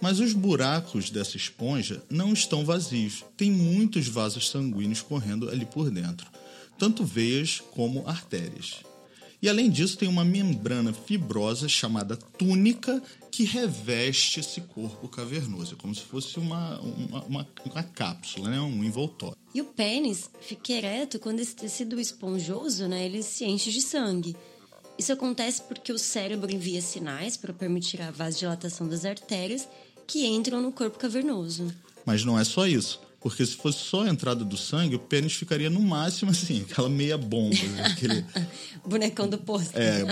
Mas 0.00 0.18
os 0.18 0.32
buracos 0.32 1.10
dessa 1.10 1.36
esponja 1.36 2.02
não 2.10 2.32
estão 2.32 2.64
vazios. 2.64 3.24
Tem 3.36 3.50
muitos 3.50 4.08
vasos 4.08 4.48
sanguíneos 4.48 5.02
correndo 5.02 5.48
ali 5.50 5.66
por 5.66 5.90
dentro, 5.90 6.26
tanto 6.78 7.04
veias 7.04 7.60
como 7.72 8.08
artérias. 8.08 8.80
E 9.42 9.48
além 9.48 9.70
disso, 9.70 9.96
tem 9.96 10.08
uma 10.08 10.24
membrana 10.24 10.92
fibrosa 10.92 11.68
chamada 11.68 12.16
túnica 12.16 13.02
que 13.30 13.44
reveste 13.44 14.40
esse 14.40 14.60
corpo 14.62 15.08
cavernoso, 15.08 15.76
como 15.76 15.94
se 15.94 16.02
fosse 16.02 16.38
uma, 16.38 16.80
uma, 16.80 17.24
uma, 17.24 17.48
uma 17.64 17.82
cápsula, 17.82 18.50
né? 18.50 18.60
um 18.60 18.82
envoltório. 18.82 19.36
E 19.54 19.60
o 19.60 19.64
pênis 19.64 20.30
fica 20.40 20.72
ereto 20.72 21.18
quando 21.18 21.40
esse 21.40 21.54
tecido 21.54 22.00
esponjoso 22.00 22.86
né, 22.88 23.04
ele 23.04 23.22
se 23.22 23.44
enche 23.44 23.70
de 23.70 23.80
sangue. 23.80 24.36
Isso 24.98 25.12
acontece 25.12 25.62
porque 25.62 25.92
o 25.92 25.98
cérebro 25.98 26.52
envia 26.52 26.82
sinais 26.82 27.36
para 27.36 27.52
permitir 27.52 28.02
a 28.02 28.10
vasodilatação 28.10 28.86
das 28.86 29.04
artérias 29.04 29.68
que 30.06 30.26
entram 30.26 30.60
no 30.60 30.72
corpo 30.72 30.98
cavernoso. 30.98 31.72
Mas 32.04 32.24
não 32.24 32.38
é 32.38 32.44
só 32.44 32.66
isso. 32.66 33.00
Porque 33.20 33.44
se 33.44 33.54
fosse 33.54 33.78
só 33.78 34.04
a 34.04 34.08
entrada 34.08 34.42
do 34.44 34.56
sangue, 34.56 34.96
o 34.96 34.98
pênis 34.98 35.34
ficaria 35.34 35.68
no 35.68 35.80
máximo 35.80 36.30
assim, 36.30 36.62
aquela 36.62 36.88
meia 36.88 37.18
bomba. 37.18 37.54
Né? 37.54 37.84
Aquele... 37.84 38.24
Bonecão 38.82 39.28
do 39.28 39.36
posto. 39.36 39.76
É, 39.76 40.02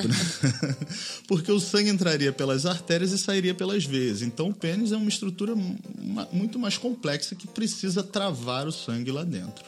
porque 1.26 1.50
o 1.50 1.58
sangue 1.58 1.88
entraria 1.88 2.32
pelas 2.32 2.66
artérias 2.66 3.10
e 3.12 3.18
sairia 3.18 3.54
pelas 3.54 3.86
veias. 3.86 4.20
Então 4.20 4.50
o 4.50 4.54
pênis 4.54 4.92
é 4.92 4.96
uma 4.96 5.08
estrutura 5.08 5.54
muito 6.30 6.58
mais 6.58 6.76
complexa 6.76 7.34
que 7.34 7.46
precisa 7.46 8.02
travar 8.02 8.66
o 8.66 8.72
sangue 8.72 9.10
lá 9.10 9.24
dentro. 9.24 9.64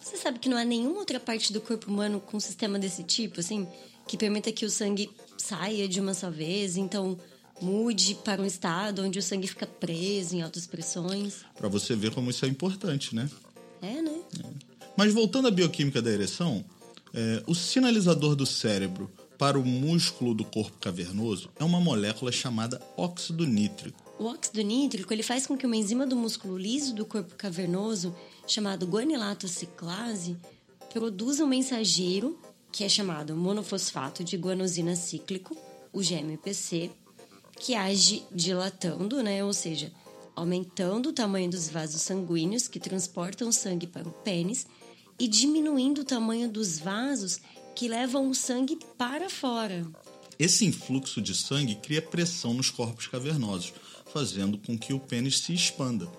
Você 0.00 0.16
sabe 0.16 0.40
que 0.40 0.48
não 0.48 0.56
há 0.56 0.64
nenhuma 0.64 0.98
outra 0.98 1.20
parte 1.20 1.52
do 1.52 1.60
corpo 1.60 1.88
humano 1.88 2.18
com 2.18 2.36
um 2.36 2.40
sistema 2.40 2.76
desse 2.76 3.04
tipo, 3.04 3.38
assim, 3.38 3.68
que 4.08 4.16
permita 4.16 4.50
que 4.50 4.66
o 4.66 4.70
sangue 4.70 5.08
saia 5.38 5.86
de 5.88 6.00
uma 6.00 6.12
só 6.12 6.28
vez? 6.28 6.76
Então 6.76 7.16
mude 7.60 8.16
para 8.24 8.42
um 8.42 8.44
estado 8.44 9.02
onde 9.02 9.18
o 9.18 9.22
sangue 9.22 9.46
fica 9.46 9.66
preso 9.66 10.36
em 10.36 10.42
altas 10.42 10.66
pressões. 10.66 11.44
Para 11.56 11.68
você 11.68 11.94
ver 11.94 12.12
como 12.12 12.30
isso 12.30 12.44
é 12.44 12.48
importante, 12.48 13.14
né? 13.14 13.28
É, 13.80 14.00
né? 14.00 14.20
É. 14.38 14.48
Mas 14.96 15.12
voltando 15.12 15.48
à 15.48 15.50
bioquímica 15.50 16.00
da 16.00 16.10
ereção, 16.10 16.64
é, 17.14 17.42
o 17.46 17.54
sinalizador 17.54 18.34
do 18.34 18.46
cérebro 18.46 19.10
para 19.38 19.58
o 19.58 19.64
músculo 19.64 20.34
do 20.34 20.44
corpo 20.44 20.76
cavernoso 20.78 21.50
é 21.58 21.64
uma 21.64 21.80
molécula 21.80 22.30
chamada 22.30 22.80
óxido 22.96 23.46
nítrico. 23.46 24.00
O 24.18 24.26
óxido 24.26 24.62
nítrico 24.62 25.12
ele 25.12 25.22
faz 25.22 25.46
com 25.46 25.56
que 25.56 25.66
uma 25.66 25.76
enzima 25.76 26.06
do 26.06 26.14
músculo 26.14 26.56
liso 26.56 26.94
do 26.94 27.04
corpo 27.04 27.34
cavernoso, 27.34 28.14
chamado 28.46 28.86
guanilato 28.86 29.48
ciclase, 29.48 30.36
produza 30.92 31.44
um 31.44 31.48
mensageiro 31.48 32.38
que 32.70 32.84
é 32.84 32.88
chamado 32.88 33.36
monofosfato 33.36 34.22
de 34.22 34.36
guanosina 34.36 34.94
cíclico, 34.94 35.56
o 35.92 36.00
GMPC, 36.00 36.90
que 37.62 37.76
age 37.76 38.24
dilatando, 38.32 39.22
né? 39.22 39.44
Ou 39.44 39.52
seja, 39.52 39.92
aumentando 40.34 41.10
o 41.10 41.12
tamanho 41.12 41.48
dos 41.48 41.68
vasos 41.68 42.02
sanguíneos 42.02 42.66
que 42.66 42.80
transportam 42.80 43.52
sangue 43.52 43.86
para 43.86 44.08
o 44.08 44.10
pênis 44.12 44.66
e 45.16 45.28
diminuindo 45.28 46.00
o 46.00 46.04
tamanho 46.04 46.50
dos 46.50 46.80
vasos 46.80 47.38
que 47.76 47.86
levam 47.86 48.28
o 48.28 48.34
sangue 48.34 48.76
para 48.98 49.30
fora. 49.30 49.86
Esse 50.36 50.66
influxo 50.66 51.22
de 51.22 51.36
sangue 51.36 51.76
cria 51.76 52.02
pressão 52.02 52.52
nos 52.52 52.68
corpos 52.68 53.06
cavernosos, 53.06 53.72
fazendo 54.12 54.58
com 54.58 54.76
que 54.76 54.92
o 54.92 54.98
pênis 54.98 55.38
se 55.38 55.54
expanda. 55.54 56.10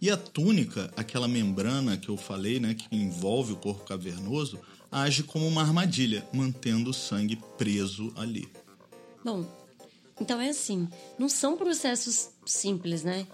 E 0.00 0.10
a 0.10 0.16
túnica, 0.16 0.92
aquela 0.96 1.28
membrana 1.28 1.96
que 1.96 2.08
eu 2.08 2.16
falei, 2.16 2.58
né, 2.58 2.74
que 2.74 2.88
envolve 2.94 3.52
o 3.52 3.56
corpo 3.56 3.84
cavernoso, 3.84 4.58
age 4.90 5.22
como 5.22 5.46
uma 5.46 5.62
armadilha, 5.62 6.26
mantendo 6.32 6.90
o 6.90 6.94
sangue 6.94 7.38
preso 7.56 8.12
ali. 8.16 8.48
Bom, 9.24 9.57
então 10.20 10.40
é 10.40 10.50
assim, 10.50 10.88
não 11.18 11.28
são 11.28 11.56
processos 11.56 12.30
simples, 12.44 13.02
né? 13.02 13.26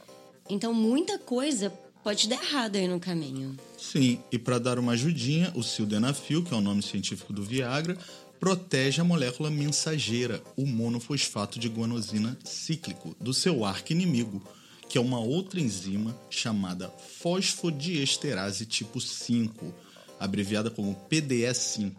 Então 0.48 0.74
muita 0.74 1.18
coisa 1.18 1.70
pode 2.02 2.28
dar 2.28 2.42
errado 2.42 2.76
aí 2.76 2.86
no 2.86 3.00
caminho. 3.00 3.56
Sim, 3.78 4.20
e 4.30 4.38
para 4.38 4.58
dar 4.58 4.78
uma 4.78 4.92
ajudinha, 4.92 5.50
o 5.54 5.62
sildenafil, 5.62 6.44
que 6.44 6.52
é 6.52 6.56
o 6.56 6.60
nome 6.60 6.82
científico 6.82 7.32
do 7.32 7.42
Viagra, 7.42 7.96
protege 8.38 9.00
a 9.00 9.04
molécula 9.04 9.50
mensageira, 9.50 10.42
o 10.54 10.66
monofosfato 10.66 11.58
de 11.58 11.68
guanosina 11.68 12.36
cíclico, 12.44 13.16
do 13.18 13.32
seu 13.32 13.64
arqui-inimigo, 13.64 14.42
que 14.86 14.98
é 14.98 15.00
uma 15.00 15.18
outra 15.18 15.58
enzima 15.58 16.14
chamada 16.28 16.90
fosfodiesterase 16.90 18.66
tipo 18.66 19.00
5, 19.00 19.72
abreviada 20.20 20.70
como 20.70 20.94
PDE5. 21.10 21.92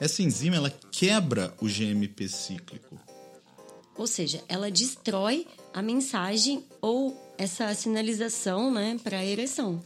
Essa 0.00 0.22
enzima 0.22 0.56
ela 0.56 0.70
quebra 0.90 1.54
o 1.60 1.66
GMP 1.66 2.28
cíclico. 2.28 2.98
Ou 3.96 4.06
seja, 4.06 4.42
ela 4.48 4.70
destrói 4.70 5.46
a 5.72 5.80
mensagem 5.80 6.64
ou 6.80 7.16
essa 7.38 7.72
sinalização 7.74 8.70
né, 8.70 8.98
para 9.02 9.18
a 9.18 9.24
ereção. 9.24 9.82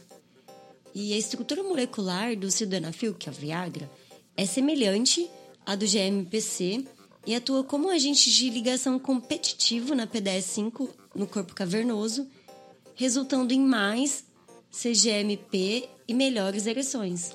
E 0.93 1.13
a 1.13 1.17
estrutura 1.17 1.63
molecular 1.63 2.35
do 2.35 2.49
sildenafil, 2.49 3.13
que 3.13 3.29
é 3.29 3.31
o 3.31 3.35
Viagra, 3.35 3.89
é 4.35 4.45
semelhante 4.45 5.29
à 5.65 5.75
do 5.75 5.85
GMPC 5.85 6.85
e 7.25 7.35
atua 7.35 7.63
como 7.63 7.89
agente 7.89 8.31
de 8.31 8.49
ligação 8.49 8.97
competitivo 8.97 9.93
na 9.93 10.07
PDE5 10.07 10.89
no 11.13 11.27
corpo 11.27 11.53
cavernoso, 11.53 12.27
resultando 12.95 13.53
em 13.53 13.59
mais 13.59 14.25
CGMP 14.71 15.87
e 16.07 16.13
melhores 16.13 16.65
ereções. 16.65 17.31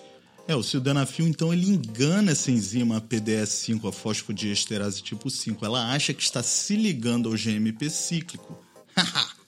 É, 0.47 0.55
o 0.55 0.63
sildenafil, 0.63 1.27
então, 1.27 1.53
ele 1.53 1.67
engana 1.67 2.33
essa 2.33 2.51
enzima 2.51 3.01
PDS5, 3.01 3.89
a 3.89 3.93
fosfodiesterase 3.93 5.03
tipo 5.03 5.31
5. 5.31 5.65
Ela 5.65 5.93
acha 5.93 6.13
que 6.13 6.23
está 6.23 6.43
se 6.43 6.77
ligando 6.77 7.31
ao 7.31 7.35
GMP 7.35 7.89
cíclico. 7.89 8.59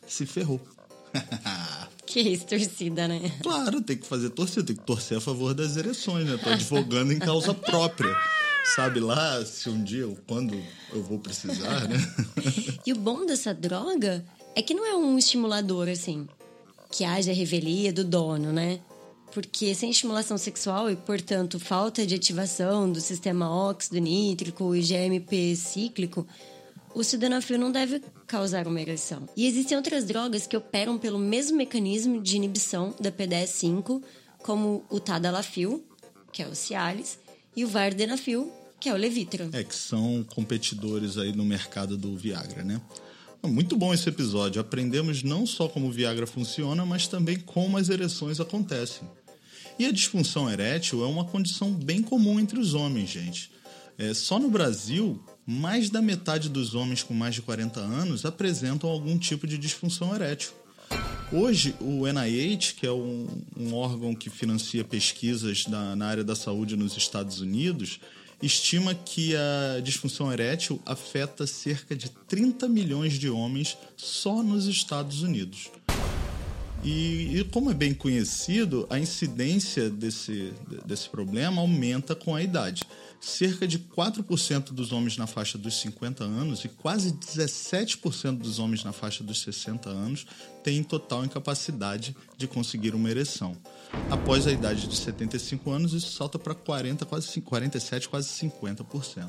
se 0.06 0.24
ferrou. 0.26 0.60
Que 2.06 2.20
isso, 2.20 2.46
torcida, 2.46 3.08
né? 3.08 3.32
Claro, 3.42 3.80
tem 3.82 3.96
que 3.96 4.06
fazer 4.06 4.30
torcida, 4.30 4.62
tem 4.62 4.76
que 4.76 4.84
torcer 4.84 5.18
a 5.18 5.20
favor 5.20 5.52
das 5.52 5.76
ereções, 5.76 6.24
né? 6.24 6.38
Tô 6.40 6.50
advogando 6.50 7.12
em 7.12 7.18
causa 7.18 7.52
própria. 7.52 8.16
Sabe 8.76 9.00
lá 9.00 9.44
se 9.44 9.68
um 9.68 9.82
dia 9.82 10.06
ou 10.06 10.16
quando 10.24 10.56
eu 10.92 11.02
vou 11.02 11.18
precisar, 11.18 11.88
né? 11.88 11.96
E 12.86 12.92
o 12.92 12.96
bom 12.96 13.26
dessa 13.26 13.52
droga 13.52 14.24
é 14.54 14.62
que 14.62 14.72
não 14.72 14.86
é 14.86 14.94
um 14.94 15.18
estimulador, 15.18 15.88
assim, 15.88 16.28
que 16.92 17.04
haja 17.04 17.32
revelia 17.32 17.92
do 17.92 18.04
dono, 18.04 18.52
né? 18.52 18.78
Porque 19.32 19.74
sem 19.74 19.90
estimulação 19.90 20.38
sexual 20.38 20.90
e, 20.90 20.96
portanto, 20.96 21.58
falta 21.60 22.06
de 22.06 22.14
ativação 22.14 22.90
do 22.90 23.00
sistema 23.00 23.50
óxido 23.50 23.98
nítrico 23.98 24.74
e 24.74 24.80
GMP 24.80 25.54
cíclico, 25.54 26.26
o 26.94 27.04
sildenafil 27.04 27.58
não 27.58 27.70
deve 27.70 28.00
causar 28.26 28.66
uma 28.66 28.80
ereção. 28.80 29.28
E 29.36 29.46
existem 29.46 29.76
outras 29.76 30.06
drogas 30.06 30.46
que 30.46 30.56
operam 30.56 30.96
pelo 30.96 31.18
mesmo 31.18 31.56
mecanismo 31.56 32.22
de 32.22 32.36
inibição 32.36 32.94
da 32.98 33.12
PDE5, 33.12 34.02
como 34.38 34.84
o 34.88 34.98
tadalafil, 34.98 35.84
que 36.32 36.42
é 36.42 36.48
o 36.48 36.54
Cialis, 36.54 37.18
e 37.54 37.64
o 37.64 37.68
vardenafil, 37.68 38.50
que 38.80 38.88
é 38.88 38.94
o 38.94 38.96
Levitra. 38.96 39.48
É, 39.52 39.62
que 39.62 39.74
são 39.74 40.24
competidores 40.34 41.18
aí 41.18 41.32
no 41.32 41.44
mercado 41.44 41.98
do 41.98 42.16
Viagra, 42.16 42.64
né? 42.64 42.80
Muito 43.46 43.76
bom 43.76 43.94
esse 43.94 44.08
episódio. 44.08 44.60
Aprendemos 44.60 45.22
não 45.22 45.46
só 45.46 45.68
como 45.68 45.86
o 45.86 45.92
Viagra 45.92 46.26
funciona, 46.26 46.84
mas 46.84 47.06
também 47.06 47.38
como 47.38 47.76
as 47.76 47.88
ereções 47.88 48.40
acontecem. 48.40 49.08
E 49.78 49.86
a 49.86 49.92
disfunção 49.92 50.50
erétil 50.50 51.04
é 51.04 51.06
uma 51.06 51.24
condição 51.24 51.70
bem 51.72 52.02
comum 52.02 52.40
entre 52.40 52.58
os 52.58 52.74
homens, 52.74 53.10
gente. 53.10 53.50
É, 53.98 54.12
só 54.14 54.38
no 54.38 54.50
Brasil, 54.50 55.22
mais 55.46 55.90
da 55.90 56.02
metade 56.02 56.48
dos 56.48 56.74
homens 56.74 57.02
com 57.02 57.14
mais 57.14 57.34
de 57.34 57.42
40 57.42 57.80
anos 57.80 58.24
apresentam 58.24 58.90
algum 58.90 59.18
tipo 59.18 59.46
de 59.46 59.56
disfunção 59.56 60.14
erétil. 60.14 60.50
Hoje, 61.32 61.74
o 61.80 62.06
NIH, 62.06 62.74
que 62.76 62.86
é 62.86 62.92
um, 62.92 63.26
um 63.56 63.74
órgão 63.74 64.14
que 64.14 64.30
financia 64.30 64.84
pesquisas 64.84 65.66
na, 65.66 65.96
na 65.96 66.06
área 66.06 66.24
da 66.24 66.36
saúde 66.36 66.76
nos 66.76 66.96
Estados 66.96 67.40
Unidos, 67.40 68.00
estima 68.42 68.94
que 68.94 69.34
a 69.34 69.80
disfunção 69.80 70.32
erétil 70.32 70.80
afeta 70.84 71.46
cerca 71.46 71.96
de 71.96 72.10
30 72.10 72.68
milhões 72.68 73.14
de 73.14 73.28
homens 73.30 73.76
só 73.96 74.42
nos 74.42 74.66
Estados 74.66 75.22
Unidos. 75.22 75.70
E, 76.84 77.38
e, 77.40 77.44
como 77.44 77.70
é 77.70 77.74
bem 77.74 77.92
conhecido, 77.92 78.86
a 78.88 78.98
incidência 78.98 79.90
desse, 79.90 80.52
desse 80.84 81.08
problema 81.08 81.60
aumenta 81.60 82.14
com 82.14 82.34
a 82.34 82.42
idade. 82.42 82.82
Cerca 83.20 83.66
de 83.66 83.78
4% 83.78 84.72
dos 84.72 84.92
homens 84.92 85.16
na 85.16 85.26
faixa 85.26 85.58
dos 85.58 85.80
50 85.80 86.22
anos 86.22 86.64
e 86.64 86.68
quase 86.68 87.12
17% 87.12 88.38
dos 88.38 88.58
homens 88.58 88.84
na 88.84 88.92
faixa 88.92 89.24
dos 89.24 89.40
60 89.40 89.88
anos 89.88 90.26
têm 90.62 90.82
total 90.82 91.24
incapacidade 91.24 92.14
de 92.36 92.46
conseguir 92.46 92.94
uma 92.94 93.10
ereção. 93.10 93.56
Após 94.10 94.46
a 94.46 94.52
idade 94.52 94.86
de 94.86 94.96
75 94.96 95.70
anos, 95.70 95.92
isso 95.92 96.12
salta 96.12 96.38
para 96.38 96.54
40, 96.54 97.04
quase 97.06 97.40
47, 97.40 98.08
quase 98.08 98.28
50%. 98.28 99.26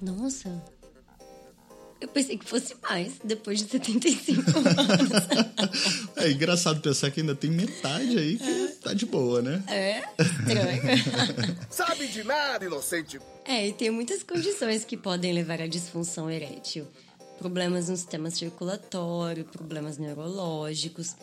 Nossa, 0.00 0.62
eu 2.00 2.08
pensei 2.08 2.36
que 2.36 2.44
fosse 2.44 2.74
mais, 2.82 3.14
depois 3.24 3.58
de 3.58 3.70
75 3.70 4.42
anos. 4.58 5.10
é 6.16 6.30
engraçado 6.30 6.80
pensar 6.80 7.10
que 7.10 7.20
ainda 7.20 7.34
tem 7.34 7.50
metade 7.50 8.18
aí 8.18 8.36
que 8.36 8.44
é. 8.44 8.66
tá 8.82 8.92
de 8.92 9.06
boa, 9.06 9.40
né? 9.40 9.62
É, 9.68 10.02
estranho. 10.22 10.82
Sabe 11.70 12.06
de 12.08 12.22
nada, 12.22 12.64
inocente. 12.64 13.18
É, 13.44 13.68
e 13.68 13.72
tem 13.72 13.90
muitas 13.90 14.22
condições 14.22 14.84
que 14.84 14.96
podem 14.96 15.32
levar 15.32 15.60
à 15.60 15.66
disfunção 15.66 16.30
erétil. 16.30 16.86
Problemas 17.38 17.88
no 17.88 17.96
sistema 17.96 18.30
circulatório, 18.30 19.44
problemas 19.44 19.98
neurológicos, 19.98 21.14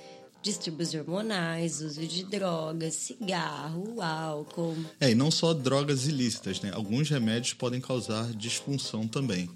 distúrbios 0.43 0.93
hormonais, 0.93 1.81
uso 1.81 2.05
de 2.05 2.25
drogas, 2.25 2.93
cigarro, 2.95 4.01
álcool. 4.01 4.75
É, 4.99 5.12
e 5.12 5.15
não 5.15 5.31
só 5.31 5.53
drogas 5.53 6.05
ilícitas, 6.05 6.62
né? 6.62 6.71
Alguns 6.73 7.09
remédios 7.09 7.53
podem 7.53 7.79
causar 7.79 8.31
disfunção 8.33 9.07
também. 9.07 9.49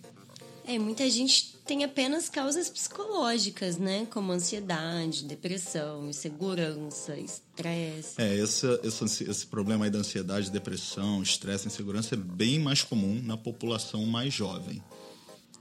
É, 0.67 0.77
muita 0.77 1.09
gente 1.09 1.55
tem 1.65 1.85
apenas 1.85 2.27
causas 2.27 2.69
psicológicas, 2.69 3.77
né? 3.77 4.05
Como 4.11 4.33
ansiedade, 4.33 5.23
depressão, 5.23 6.09
insegurança, 6.09 7.17
estresse. 7.17 8.21
É, 8.21 8.35
esse, 8.35 8.67
esse, 8.83 9.23
esse 9.23 9.47
problema 9.47 9.85
aí 9.85 9.91
da 9.91 9.99
ansiedade, 9.99 10.51
depressão, 10.51 11.23
estresse, 11.23 11.67
insegurança 11.67 12.15
é 12.15 12.17
bem 12.17 12.59
mais 12.59 12.83
comum 12.83 13.21
na 13.23 13.37
população 13.37 14.05
mais 14.05 14.33
jovem. 14.33 14.83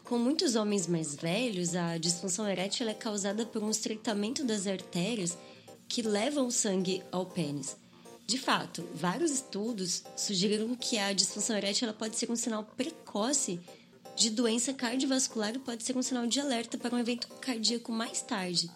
Com 0.03 0.19
muitos 0.19 0.57
homens 0.57 0.89
mais 0.89 1.15
velhos, 1.15 1.77
a 1.77 1.99
disfunção 1.99 2.49
erétil 2.49 2.89
é 2.89 2.95
causada 2.95 3.47
por 3.47 3.63
um 3.63 3.71
estreitamento 3.71 4.45
das 4.45 4.67
artérias 4.67 5.39
que 5.89 6.03
levam 6.03 6.49
o 6.49 6.53
sangue 6.53 7.01
ao 7.13 7.27
pênis. 7.27 7.77
De 8.27 8.39
fato, 8.39 8.85
vários 8.93 9.31
estudos 9.31 10.03
sugeriram 10.17 10.75
que 10.75 10.99
a 10.99 11.13
disfunção 11.13 11.57
erétil 11.57 11.93
pode 11.95 12.17
ser 12.17 12.29
um 12.29 12.35
sinal 12.35 12.65
precoce 12.65 13.61
de 14.17 14.31
doença 14.31 14.73
cardiovascular 14.73 15.59
pode 15.61 15.85
ser 15.85 15.97
um 15.97 16.03
sinal 16.03 16.27
de 16.27 16.41
alerta 16.41 16.79
para 16.79 16.95
um 16.95 16.99
evento 16.99 17.29
cardíaco 17.41 17.93
mais 17.93 18.23
tarde, 18.23 18.71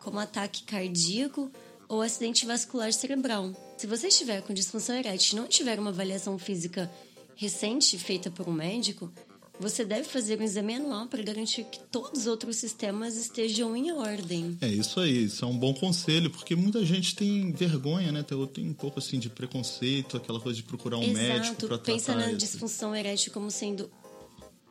como 0.00 0.18
ataque 0.18 0.64
cardíaco 0.64 1.50
ou 1.88 2.02
acidente 2.02 2.44
vascular 2.44 2.92
cerebral. 2.92 3.52
Se 3.78 3.86
você 3.86 4.08
estiver 4.08 4.42
com 4.42 4.52
disfunção 4.52 4.96
erétil 4.96 5.38
e 5.38 5.40
não 5.40 5.48
tiver 5.48 5.78
uma 5.78 5.90
avaliação 5.90 6.36
física 6.38 6.90
recente 7.36 7.96
feita 7.98 8.30
por 8.30 8.48
um 8.48 8.52
médico, 8.52 9.12
você 9.60 9.84
deve 9.84 10.04
fazer 10.04 10.40
um 10.40 10.42
exame 10.42 10.74
anual 10.74 11.06
para 11.06 11.22
garantir 11.22 11.64
que 11.64 11.78
todos 11.84 12.22
os 12.22 12.26
outros 12.26 12.56
sistemas 12.56 13.14
estejam 13.16 13.76
em 13.76 13.92
ordem. 13.92 14.56
É 14.60 14.68
isso 14.68 14.98
aí, 14.98 15.24
isso 15.24 15.44
é 15.44 15.48
um 15.48 15.56
bom 15.56 15.72
conselho, 15.74 16.30
porque 16.30 16.56
muita 16.56 16.84
gente 16.84 17.14
tem 17.14 17.52
vergonha, 17.52 18.10
né? 18.10 18.22
Tem, 18.22 18.46
tem 18.46 18.68
um 18.68 18.72
pouco 18.72 18.98
assim 18.98 19.18
de 19.18 19.28
preconceito, 19.28 20.16
aquela 20.16 20.40
coisa 20.40 20.56
de 20.56 20.62
procurar 20.62 20.96
um 20.96 21.02
Exato. 21.02 21.18
médico 21.18 21.56
para 21.56 21.68
tratar. 21.68 21.92
Pensa 21.92 22.14
na 22.14 22.28
esse... 22.28 22.36
disfunção 22.36 22.96
erétil 22.96 23.32
como 23.32 23.50
sendo 23.50 23.90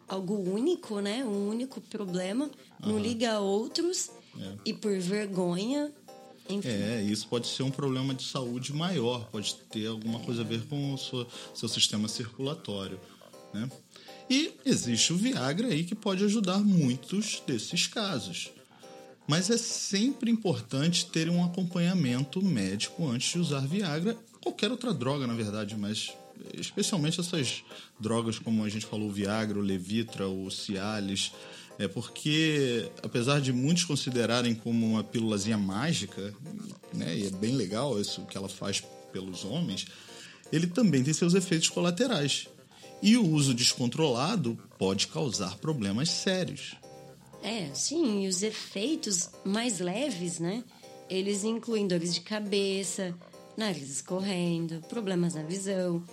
algo 0.09 0.35
único, 0.35 0.99
né? 0.99 1.23
Um 1.23 1.49
único 1.49 1.79
problema, 1.79 2.49
não 2.79 2.99
liga 2.99 3.33
a 3.33 3.39
outros 3.39 4.09
é. 4.37 4.53
e 4.65 4.73
por 4.73 4.97
vergonha. 4.99 5.91
Enfim. 6.49 6.67
É, 6.67 7.01
isso 7.03 7.27
pode 7.27 7.47
ser 7.47 7.61
um 7.61 7.69
problema 7.69 8.13
de 8.13 8.23
saúde 8.23 8.73
maior, 8.73 9.29
pode 9.29 9.55
ter 9.71 9.85
alguma 9.85 10.19
coisa 10.19 10.41
a 10.41 10.43
ver 10.43 10.65
com 10.65 10.95
o 10.95 10.97
seu, 10.97 11.27
seu 11.53 11.69
sistema 11.69 12.07
circulatório, 12.07 12.99
né? 13.53 13.69
E 14.27 14.53
existe 14.65 15.13
o 15.13 15.17
Viagra 15.17 15.67
aí 15.67 15.83
que 15.83 15.95
pode 15.95 16.23
ajudar 16.23 16.59
muitos 16.59 17.41
desses 17.45 17.87
casos. 17.87 18.51
Mas 19.27 19.49
é 19.51 19.57
sempre 19.57 20.31
importante 20.31 21.05
ter 21.05 21.29
um 21.29 21.43
acompanhamento 21.43 22.41
médico 22.41 23.07
antes 23.07 23.31
de 23.31 23.39
usar 23.39 23.61
Viagra, 23.61 24.17
qualquer 24.41 24.71
outra 24.71 24.91
droga, 24.91 25.27
na 25.27 25.35
verdade, 25.35 25.75
mas 25.75 26.13
especialmente 26.53 27.19
essas 27.19 27.63
drogas 27.99 28.39
como 28.39 28.63
a 28.63 28.69
gente 28.69 28.85
falou, 28.85 29.09
o 29.09 29.11
Viagra, 29.11 29.59
o 29.59 29.61
Levitra, 29.61 30.27
o 30.27 30.49
Cialis, 30.49 31.31
é 31.77 31.87
porque 31.87 32.91
apesar 33.01 33.39
de 33.39 33.53
muitos 33.53 33.85
considerarem 33.85 34.53
como 34.53 34.85
uma 34.85 35.03
pílulazinha 35.03 35.57
mágica, 35.57 36.33
né, 36.93 37.17
e 37.17 37.27
é 37.27 37.29
bem 37.29 37.55
legal 37.55 37.99
isso 37.99 38.25
que 38.25 38.37
ela 38.37 38.49
faz 38.49 38.83
pelos 39.13 39.45
homens, 39.45 39.87
ele 40.51 40.67
também 40.67 41.03
tem 41.03 41.13
seus 41.13 41.33
efeitos 41.33 41.69
colaterais. 41.69 42.47
E 43.01 43.15
o 43.15 43.25
uso 43.25 43.53
descontrolado 43.53 44.57
pode 44.77 45.07
causar 45.07 45.57
problemas 45.57 46.09
sérios. 46.09 46.75
É, 47.41 47.73
sim, 47.73 48.25
e 48.25 48.27
os 48.27 48.43
efeitos 48.43 49.29
mais 49.45 49.79
leves, 49.79 50.39
né? 50.39 50.63
Eles 51.09 51.45
incluem 51.45 51.87
dores 51.87 52.13
de 52.13 52.19
cabeça, 52.19 53.15
nariz 53.55 53.89
escorrendo, 53.89 54.81
problemas 54.89 55.35
na 55.35 55.43
visão, 55.43 56.03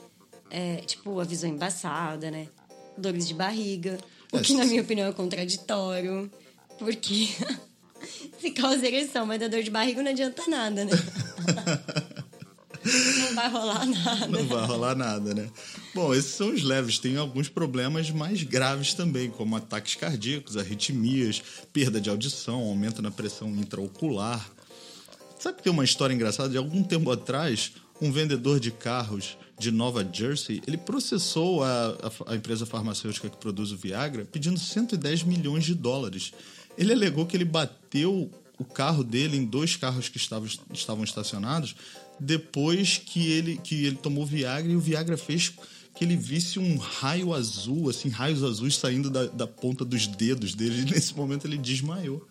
é, 0.51 0.77
tipo, 0.77 1.19
a 1.21 1.25
visão 1.25 1.51
embaçada, 1.51 2.31
né? 2.31 2.49
Dores 2.97 3.29
de 3.29 3.35
barriga. 3.35 3.99
O 4.33 4.41
que, 4.41 4.55
na 4.55 4.65
minha 4.65 4.83
opinião, 4.83 5.09
é 5.09 5.13
contraditório. 5.13 6.31
Porque 6.79 7.29
se 8.39 8.51
causa 8.51 8.87
ereção, 8.87 9.27
mas 9.27 9.43
a 9.43 9.49
dor 9.49 9.63
de 9.63 9.71
barriga 9.71 10.03
não 10.03 10.11
adianta 10.11 10.43
nada, 10.49 10.85
né? 10.85 10.93
não 12.85 13.35
vai 13.35 13.51
rolar 13.51 13.87
nada. 13.87 14.27
Não 14.27 14.47
vai 14.47 14.67
rolar 14.67 14.95
nada, 14.95 15.35
né? 15.35 15.51
Bom, 15.95 16.15
esses 16.15 16.33
são 16.33 16.53
os 16.53 16.63
leves. 16.63 16.99
Tem 16.99 17.17
alguns 17.17 17.49
problemas 17.49 18.11
mais 18.11 18.43
graves 18.43 18.95
também, 18.95 19.31
como 19.31 19.57
ataques 19.57 19.95
cardíacos, 19.95 20.57
arritmias, 20.57 21.43
perda 21.73 22.01
de 22.01 22.11
audição, 22.11 22.61
aumento 22.61 23.01
na 23.01 23.11
pressão 23.11 23.49
intraocular. 23.49 24.47
Sabe 25.39 25.59
que 25.59 25.65
tem 25.65 25.73
uma 25.73 25.85
história 25.85 26.15
engraçada? 26.15 26.49
De 26.49 26.57
algum 26.57 26.83
tempo 26.83 27.11
atrás, 27.11 27.73
um 28.01 28.13
vendedor 28.13 28.61
de 28.61 28.71
carros 28.71 29.37
de 29.59 29.71
Nova 29.71 30.07
Jersey, 30.11 30.63
ele 30.67 30.77
processou 30.77 31.63
a, 31.63 31.97
a, 32.27 32.33
a, 32.33 32.37
empresa 32.37 32.67
farmacêutica 32.67 33.29
que 33.29 33.37
produz 33.37 33.73
o 33.73 33.77
Viagra 33.77 34.27
pedindo 34.31 34.59
110 34.59 35.23
milhões 35.23 35.65
de 35.65 35.75
dólares. 35.75 36.33
Ele 36.77 36.93
alegou 36.93 37.25
que 37.25 37.37
ele 37.37 37.45
bateu 37.45 38.31
o 38.59 38.65
carro 38.65 39.03
dele 39.03 39.37
em 39.37 39.45
dois 39.45 39.77
carros 39.77 40.09
que 40.09 40.17
estavam, 40.17 40.49
estavam 40.73 41.05
estacionados 41.05 41.75
depois 42.19 42.99
que 42.99 43.31
ele, 43.31 43.57
que 43.59 43.87
ele 43.87 43.97
tomou 43.97 44.25
Viagra 44.25 44.71
e 44.71 44.77
o 44.77 44.81
Viagra 44.81 45.17
fez 45.17 45.53
que 45.95 46.05
ele 46.05 46.17
visse 46.17 46.59
um 46.59 46.77
raio 46.77 47.33
azul, 47.33 47.89
assim, 47.89 48.11
raios 48.11 48.43
azuis 48.43 48.77
saindo 48.77 49.11
da, 49.11 49.27
da 49.27 49.47
ponta 49.47 49.85
dos 49.85 50.07
dedos 50.07 50.55
dele 50.55 50.83
e 50.83 50.85
nesse 50.93 51.15
momento 51.15 51.47
ele 51.47 51.57
desmaiou. 51.57 52.27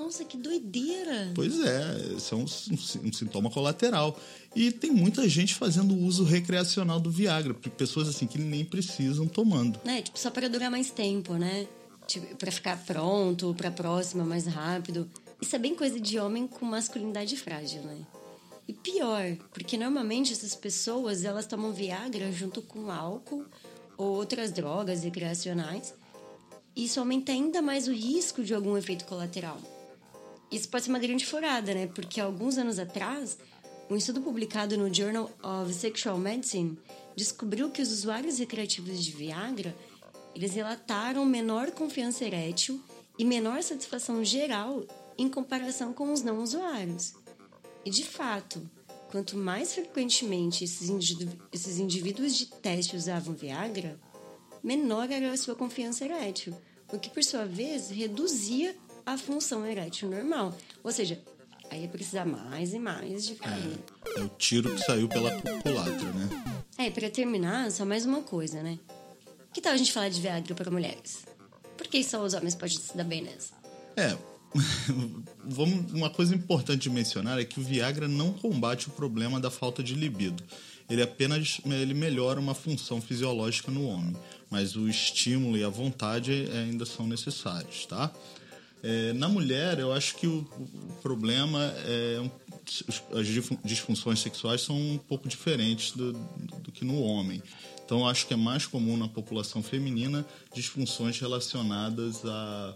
Nossa, 0.00 0.24
que 0.24 0.38
doideira! 0.38 1.30
Pois 1.34 1.60
é, 1.60 2.14
esse 2.16 2.32
é 2.32 2.36
um, 2.36 2.46
um, 2.46 3.08
um 3.08 3.12
sintoma 3.12 3.50
colateral. 3.50 4.18
E 4.56 4.72
tem 4.72 4.90
muita 4.90 5.28
gente 5.28 5.54
fazendo 5.54 5.94
uso 5.94 6.24
recreacional 6.24 6.98
do 6.98 7.10
Viagra, 7.10 7.52
pessoas 7.52 8.08
assim 8.08 8.26
que 8.26 8.38
nem 8.38 8.64
precisam 8.64 9.28
tomando. 9.28 9.78
Né? 9.84 10.00
Tipo, 10.00 10.18
só 10.18 10.30
para 10.30 10.48
durar 10.48 10.70
mais 10.70 10.90
tempo, 10.90 11.34
né? 11.34 11.66
Tipo, 12.06 12.34
para 12.36 12.50
ficar 12.50 12.82
pronto, 12.86 13.54
para 13.54 13.70
próxima 13.70 14.24
mais 14.24 14.46
rápido. 14.46 15.06
Isso 15.38 15.54
é 15.54 15.58
bem 15.58 15.74
coisa 15.74 16.00
de 16.00 16.18
homem 16.18 16.46
com 16.46 16.64
masculinidade 16.64 17.36
frágil, 17.36 17.82
né? 17.82 17.98
E 18.66 18.72
pior, 18.72 19.36
porque 19.52 19.76
normalmente 19.76 20.32
essas 20.32 20.54
pessoas, 20.54 21.24
elas 21.24 21.46
tomam 21.46 21.74
Viagra 21.74 22.32
junto 22.32 22.62
com 22.62 22.90
álcool 22.90 23.44
ou 23.98 24.14
outras 24.16 24.50
drogas 24.50 25.04
recreacionais. 25.04 25.92
Isso 26.74 26.98
aumenta 26.98 27.32
ainda 27.32 27.60
mais 27.60 27.86
o 27.86 27.92
risco 27.92 28.42
de 28.42 28.54
algum 28.54 28.78
efeito 28.78 29.04
colateral. 29.04 29.60
Isso 30.50 30.68
pode 30.68 30.84
ser 30.84 30.90
uma 30.90 30.98
grande 30.98 31.24
furada, 31.24 31.72
né? 31.74 31.86
Porque 31.86 32.20
alguns 32.20 32.58
anos 32.58 32.78
atrás, 32.78 33.38
um 33.88 33.96
estudo 33.96 34.20
publicado 34.20 34.76
no 34.76 34.92
Journal 34.92 35.30
of 35.42 35.72
Sexual 35.72 36.18
Medicine 36.18 36.76
descobriu 37.16 37.70
que 37.70 37.82
os 37.82 37.92
usuários 37.92 38.38
recreativos 38.38 39.04
de 39.04 39.12
Viagra, 39.12 39.74
eles 40.34 40.54
relataram 40.54 41.24
menor 41.24 41.70
confiança 41.70 42.24
erétil 42.24 42.80
e 43.18 43.24
menor 43.24 43.62
satisfação 43.62 44.24
geral 44.24 44.84
em 45.16 45.28
comparação 45.28 45.92
com 45.92 46.12
os 46.12 46.22
não 46.22 46.42
usuários. 46.42 47.14
E 47.84 47.90
de 47.90 48.04
fato, 48.04 48.62
quanto 49.10 49.36
mais 49.36 49.74
frequentemente 49.74 50.64
esses, 50.64 50.88
indivíduos, 50.88 51.38
esses 51.52 51.78
indivíduos 51.78 52.36
de 52.36 52.46
teste 52.46 52.96
usavam 52.96 53.34
Viagra, 53.34 54.00
menor 54.62 55.10
era 55.10 55.32
a 55.32 55.36
sua 55.36 55.54
confiança 55.54 56.04
erétil, 56.04 56.56
o 56.92 56.98
que 56.98 57.10
por 57.10 57.22
sua 57.22 57.44
vez 57.44 57.90
reduzia 57.90 58.76
a 59.12 59.18
função 59.18 59.66
erétil 59.66 60.08
normal. 60.08 60.56
Ou 60.84 60.92
seja, 60.92 61.20
aí 61.70 61.82
ia 61.82 61.88
precisar 61.88 62.24
mais 62.24 62.72
e 62.72 62.78
mais 62.78 63.26
de 63.26 63.34
Viagra. 63.34 63.78
É, 64.16 64.20
é 64.20 64.22
o 64.22 64.28
tiro 64.28 64.74
que 64.74 64.82
saiu 64.82 65.08
pela 65.08 65.30
culatra, 65.40 66.12
né? 66.12 66.62
É, 66.78 66.90
para 66.90 67.10
terminar, 67.10 67.70
só 67.70 67.84
mais 67.84 68.06
uma 68.06 68.22
coisa, 68.22 68.62
né? 68.62 68.78
Que 69.52 69.60
tal 69.60 69.72
a 69.72 69.76
gente 69.76 69.92
falar 69.92 70.08
de 70.08 70.20
Viagra 70.20 70.54
para 70.54 70.70
mulheres? 70.70 71.24
Por 71.76 71.88
que 71.88 72.02
só 72.04 72.22
os 72.22 72.34
homens 72.34 72.54
podem 72.54 72.76
se 72.76 72.96
dar 72.96 73.04
bem 73.04 73.22
nessa? 73.22 73.52
É, 73.96 74.16
vamos, 75.44 75.92
uma 75.92 76.10
coisa 76.10 76.34
importante 76.34 76.82
de 76.82 76.90
mencionar 76.90 77.38
é 77.40 77.44
que 77.44 77.58
o 77.58 77.62
Viagra 77.62 78.06
não 78.06 78.32
combate 78.32 78.88
o 78.88 78.92
problema 78.92 79.40
da 79.40 79.50
falta 79.50 79.82
de 79.82 79.94
libido. 79.94 80.42
Ele 80.88 81.02
apenas 81.02 81.60
ele 81.64 81.94
melhora 81.94 82.40
uma 82.40 82.54
função 82.54 83.00
fisiológica 83.00 83.70
no 83.70 83.86
homem, 83.86 84.16
mas 84.48 84.74
o 84.76 84.88
estímulo 84.88 85.56
e 85.56 85.62
a 85.62 85.68
vontade 85.68 86.48
ainda 86.52 86.84
são 86.84 87.06
necessários, 87.06 87.86
tá? 87.86 88.12
É, 88.82 89.12
na 89.12 89.28
mulher, 89.28 89.78
eu 89.78 89.92
acho 89.92 90.16
que 90.16 90.26
o, 90.26 90.38
o 90.38 90.94
problema 91.02 91.62
é 91.84 92.30
as 93.12 93.26
disfunções 93.64 94.20
sexuais 94.20 94.60
são 94.60 94.76
um 94.76 94.98
pouco 94.98 95.28
diferentes 95.28 95.92
do, 95.92 96.12
do 96.12 96.70
que 96.70 96.84
no 96.84 97.00
homem. 97.02 97.42
Então, 97.84 98.06
acho 98.06 98.26
que 98.26 98.34
é 98.34 98.36
mais 98.36 98.66
comum 98.66 98.96
na 98.96 99.08
população 99.08 99.62
feminina 99.62 100.24
disfunções 100.54 101.18
relacionadas 101.18 102.24
a 102.24 102.74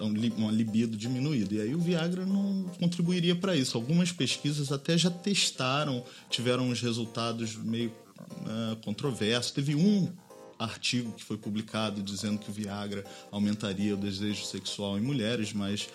uma 0.00 0.50
libido 0.50 0.96
diminuída. 0.96 1.56
E 1.56 1.60
aí 1.60 1.74
o 1.74 1.78
Viagra 1.78 2.24
não 2.24 2.64
contribuiria 2.78 3.34
para 3.34 3.54
isso. 3.54 3.76
Algumas 3.76 4.10
pesquisas 4.10 4.72
até 4.72 4.96
já 4.96 5.10
testaram, 5.10 6.02
tiveram 6.30 6.70
uns 6.70 6.80
resultados 6.80 7.56
meio 7.56 7.90
uh, 7.90 8.76
controversos. 8.82 9.52
Teve 9.52 9.74
um 9.74 10.10
artigo 10.58 11.12
que 11.12 11.24
foi 11.24 11.36
publicado 11.36 12.02
dizendo 12.02 12.38
que 12.38 12.50
o 12.50 12.52
Viagra 12.52 13.04
aumentaria 13.30 13.94
o 13.94 13.96
desejo 13.96 14.44
sexual 14.44 14.98
em 14.98 15.00
mulheres, 15.00 15.52
mas 15.52 15.88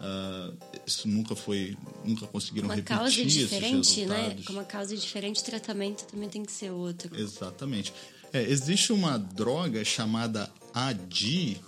uh, 0.00 0.56
isso 0.86 1.08
nunca 1.08 1.34
foi, 1.34 1.76
nunca 2.04 2.26
conseguiram 2.26 2.68
uma 2.68 2.74
repetir 2.74 2.96
causa 2.96 3.24
diferente, 3.24 4.06
né? 4.06 4.36
Com 4.46 4.52
uma 4.52 4.64
causa 4.64 4.96
diferente, 4.96 5.40
o 5.40 5.44
tratamento 5.44 6.04
também 6.06 6.28
tem 6.28 6.44
que 6.44 6.52
ser 6.52 6.70
outro. 6.70 7.18
Exatamente. 7.18 7.92
É, 8.32 8.42
existe 8.42 8.92
uma 8.92 9.18
droga 9.18 9.84
chamada 9.84 10.50
ADI, 10.74 11.60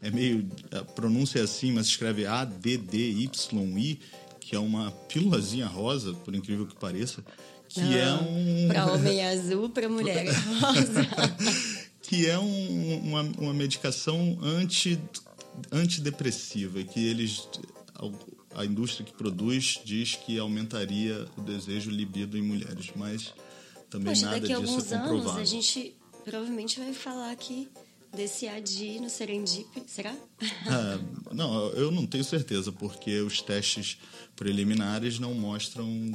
é 0.00 0.10
meio. 0.10 0.48
A 0.72 0.84
pronúncia 0.84 1.38
é 1.38 1.42
assim, 1.42 1.72
mas 1.72 1.86
escreve 1.86 2.26
A-D-D-Y-I, 2.26 4.00
que 4.40 4.54
é 4.54 4.58
uma 4.58 4.90
pílulazinha 4.90 5.66
rosa, 5.66 6.12
por 6.12 6.34
incrível 6.34 6.66
que 6.66 6.74
pareça, 6.74 7.24
que 7.74 7.80
Não, 7.80 7.92
é 7.92 8.14
um. 8.14 8.68
Para 8.68 8.92
homem 8.92 9.24
azul, 9.26 9.68
para 9.68 9.88
mulher 9.88 10.26
rosa. 10.60 11.06
que 12.02 12.26
é 12.26 12.38
um, 12.38 12.98
uma, 12.98 13.22
uma 13.38 13.52
medicação 13.54 14.38
anti, 14.42 14.98
antidepressiva, 15.72 16.82
que 16.82 17.04
eles. 17.04 17.48
A 18.54 18.64
indústria 18.64 19.04
que 19.04 19.12
produz 19.12 19.80
diz 19.84 20.14
que 20.14 20.38
aumentaria 20.38 21.26
o 21.36 21.40
desejo 21.40 21.90
libido 21.90 22.38
em 22.38 22.42
mulheres, 22.42 22.90
mas 22.94 23.34
também 23.90 24.12
Poxa, 24.14 24.26
nada 24.26 24.40
daqui 24.40 24.52
a 24.52 24.58
disso 24.60 24.70
alguns 24.70 24.92
é 24.92 24.96
comprovado. 24.98 25.30
anos 25.30 25.40
a 25.40 25.44
gente 25.44 25.94
provavelmente 26.24 26.78
vai 26.78 26.92
falar 26.92 27.34
que 27.34 27.68
desse 28.14 28.46
ADI 28.46 29.00
no 29.00 29.10
Serendip, 29.10 29.66
será? 29.88 30.14
Ah, 30.68 30.98
não, 31.32 31.68
eu 31.70 31.90
não 31.90 32.06
tenho 32.06 32.22
certeza, 32.22 32.70
porque 32.70 33.18
os 33.22 33.42
testes 33.42 33.98
preliminares 34.36 35.18
não 35.18 35.34
mostram 35.34 36.12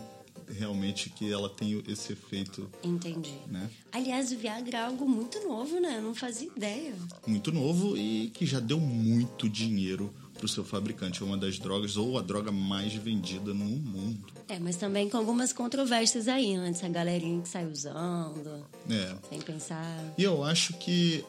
realmente 0.58 1.10
que 1.10 1.32
ela 1.32 1.50
tem 1.50 1.84
esse 1.88 2.14
efeito. 2.14 2.70
Entendi. 2.84 3.38
Né? 3.48 3.70
Aliás, 3.92 4.32
o 4.32 4.38
Viagra 4.38 4.78
é 4.78 4.82
algo 4.86 5.08
muito 5.08 5.40
novo, 5.48 5.80
né? 5.80 5.98
Eu 5.98 6.02
não 6.02 6.16
fazia 6.16 6.50
ideia. 6.56 6.94
Muito 7.26 7.52
novo 7.52 7.98
e 7.98 8.30
que 8.34 8.46
já 8.46 8.60
deu 8.60 8.80
muito 8.80 9.48
dinheiro 9.48 10.14
para 10.34 10.46
o 10.46 10.50
seu 10.50 10.64
fabricante. 10.64 11.22
É 11.22 11.26
uma 11.26 11.38
das 11.38 11.60
drogas 11.60 11.98
ou 11.98 12.18
a 12.18 12.22
droga 12.22 12.52
mais 12.52 12.94
vendida 12.94 13.54
no 13.54 13.66
mundo. 13.66 14.34
É, 14.48 14.58
mas 14.58 14.78
também 14.78 15.10
com 15.10 15.18
algumas 15.18 15.54
controvérsias 15.54 16.28
aí, 16.28 16.58
né? 16.58 16.70
Dessa 16.70 16.88
galerinha 16.90 17.42
que 17.42 17.50
sai 17.50 17.66
usando. 17.66 18.66
É. 18.90 19.16
Sem 19.30 19.42
pensar. 19.42 20.14
E 20.18 20.24
eu 20.24 20.44
acho 20.44 20.74
que 20.74 21.24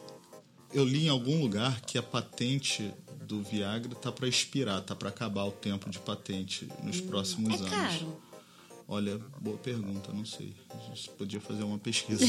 eu 0.73 0.85
li 0.85 1.05
em 1.05 1.09
algum 1.09 1.41
lugar 1.41 1.81
que 1.81 1.97
a 1.97 2.03
patente 2.03 2.91
do 3.21 3.41
Viagra 3.41 3.93
tá 3.95 4.11
para 4.11 4.27
expirar, 4.27 4.81
tá 4.81 4.95
para 4.95 5.09
acabar 5.09 5.45
o 5.45 5.51
tempo 5.51 5.89
de 5.89 5.99
patente 5.99 6.67
nos 6.83 6.99
hum, 6.99 7.07
próximos 7.07 7.53
é 7.53 7.57
anos. 7.57 7.69
Caro. 7.69 8.30
Olha, 8.91 9.17
boa 9.39 9.57
pergunta, 9.57 10.11
não 10.11 10.25
sei. 10.25 10.53
A 10.69 10.77
gente 10.89 11.11
podia 11.11 11.39
fazer 11.39 11.63
uma 11.63 11.79
pesquisa. 11.79 12.25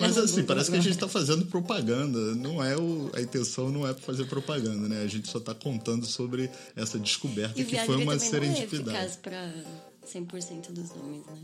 Mas 0.00 0.18
assim, 0.18 0.42
parece 0.42 0.68
que 0.68 0.76
a 0.76 0.80
gente 0.80 0.94
está 0.94 1.06
fazendo 1.06 1.46
propaganda. 1.46 2.34
Não 2.34 2.62
é 2.62 2.76
o, 2.76 3.08
a 3.14 3.20
intenção 3.20 3.70
não 3.70 3.86
é 3.86 3.94
fazer 3.94 4.24
propaganda, 4.24 4.88
né? 4.88 5.04
A 5.04 5.06
gente 5.06 5.28
só 5.28 5.38
está 5.38 5.54
contando 5.54 6.04
sobre 6.04 6.50
essa 6.74 6.98
descoberta 6.98 7.60
e 7.60 7.64
que 7.64 7.78
foi 7.84 8.02
uma 8.02 8.18
serendipidade. 8.18 8.84
Não 8.84 8.96
é 8.96 9.04
eficaz 9.04 9.16
para 9.16 9.54
100% 10.04 10.72
dos 10.72 10.90
homens, 10.90 11.24
né? 11.24 11.38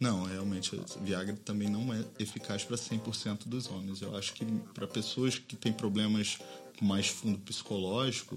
Não, 0.00 0.24
realmente, 0.24 0.78
Viagra 1.02 1.38
também 1.44 1.70
não 1.70 1.94
é 1.94 2.04
eficaz 2.18 2.64
para 2.64 2.76
100% 2.76 3.46
dos 3.46 3.70
homens. 3.70 4.02
Eu 4.02 4.16
acho 4.16 4.32
que 4.34 4.44
para 4.74 4.88
pessoas 4.88 5.38
que 5.38 5.54
têm 5.54 5.72
problemas 5.72 6.38
com 6.76 6.84
mais 6.84 7.06
fundo 7.06 7.38
psicológico, 7.38 8.36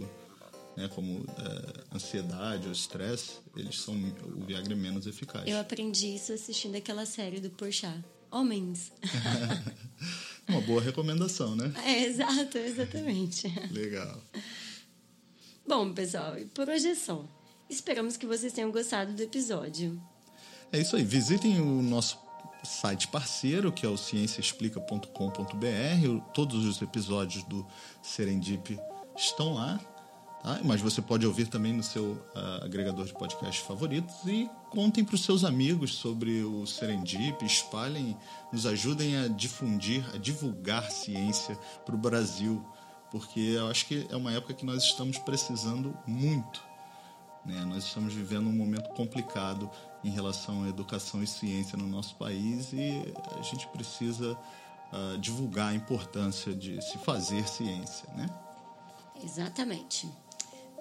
né, 0.80 0.90
como 0.96 1.26
é, 1.38 1.96
ansiedade 1.96 2.68
ou 2.68 2.72
estresse, 2.72 3.34
eles 3.56 3.82
são 3.82 3.94
o 3.94 4.46
Viagra 4.46 4.72
é 4.72 4.78
menos 4.78 5.06
eficaz. 5.06 5.46
Eu 5.46 5.60
aprendi 5.60 6.16
isso 6.16 6.32
assistindo 6.32 6.76
aquela 6.76 7.06
série 7.06 7.42
do 7.42 7.50
Porchat. 7.50 8.02
Homens. 8.32 8.92
Uma 10.48 10.62
boa 10.62 10.82
recomendação, 10.82 11.56
né? 11.56 11.74
É, 11.84 12.06
exato, 12.06 12.58
exatamente. 12.58 13.48
Legal. 13.72 14.24
Bom, 15.68 15.94
pessoal, 15.94 16.36
por 16.54 16.70
hoje 16.70 16.88
é 16.88 16.96
só. 16.96 17.28
Esperamos 17.70 18.16
que 18.16 18.26
vocês 18.26 18.54
tenham 18.54 18.72
gostado 18.72 19.14
do 19.14 19.22
episódio. 19.22 20.02
É 20.72 20.80
isso 20.80 20.96
aí. 20.96 21.04
Visitem 21.04 21.60
o 21.60 21.82
nosso 21.82 22.18
site 22.64 23.10
parceiro, 23.10 23.72
que 23.72 23.86
é 23.86 23.90
o 23.90 23.98
cienciaexplica.com.br. 23.98 26.32
Todos 26.34 26.66
os 26.66 26.82
episódios 26.82 27.44
do 27.44 27.68
Serendip 28.02 28.80
estão 29.18 29.56
lá. 29.56 29.80
Tá? 30.44 30.60
Mas 30.64 30.80
você 30.80 31.02
pode 31.02 31.26
ouvir 31.26 31.48
também 31.48 31.74
no 31.74 31.84
seu 31.84 32.14
uh, 32.14 32.64
agregador 32.64 33.06
de 33.06 33.14
podcasts 33.14 33.66
favoritos 33.66 34.16
e 34.26 34.50
contem 34.70 35.04
para 35.04 35.16
os 35.16 35.24
seus 35.24 35.44
amigos 35.44 35.96
sobre 35.96 36.44
o 36.44 36.66
Serendip, 36.66 37.44
espalhem, 37.46 38.18
nos 38.52 38.66
ajudem 38.66 39.18
a 39.18 39.28
difundir, 39.28 40.04
a 40.14 40.18
divulgar 40.18 40.90
ciência 40.92 41.58
para 41.86 41.94
o 41.94 41.98
Brasil, 41.98 42.66
porque 43.12 43.40
eu 43.40 43.68
acho 43.68 43.86
que 43.86 44.08
é 44.10 44.16
uma 44.16 44.32
época 44.32 44.54
que 44.54 44.66
nós 44.66 44.84
estamos 44.84 45.18
precisando 45.18 45.98
muito. 46.08 46.64
Né? 47.46 47.66
Nós 47.66 47.84
estamos 47.86 48.14
vivendo 48.14 48.48
um 48.48 48.54
momento 48.54 48.90
complicado 48.92 49.70
em 50.04 50.10
relação 50.10 50.64
à 50.64 50.70
educação 50.70 51.22
e 51.22 51.28
ciência 51.28 51.78
no 51.78 51.88
nosso 51.88 52.16
país 52.16 52.72
e 52.72 53.04
a 53.38 53.42
gente 53.42 53.68
precisa 53.68 54.38
uh, 54.94 55.18
divulgar 55.18 55.70
a 55.70 55.76
importância 55.76 56.54
de 56.54 56.82
se 56.82 56.98
fazer 57.00 57.46
ciência, 57.48 58.08
né? 58.16 58.28
Exatamente. 59.22 60.10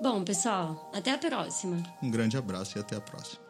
Bom, 0.00 0.22
pessoal, 0.24 0.90
até 0.94 1.12
a 1.12 1.18
próxima. 1.18 1.82
Um 2.00 2.10
grande 2.10 2.36
abraço 2.36 2.78
e 2.78 2.80
até 2.80 2.96
a 2.96 3.00
próxima. 3.00 3.47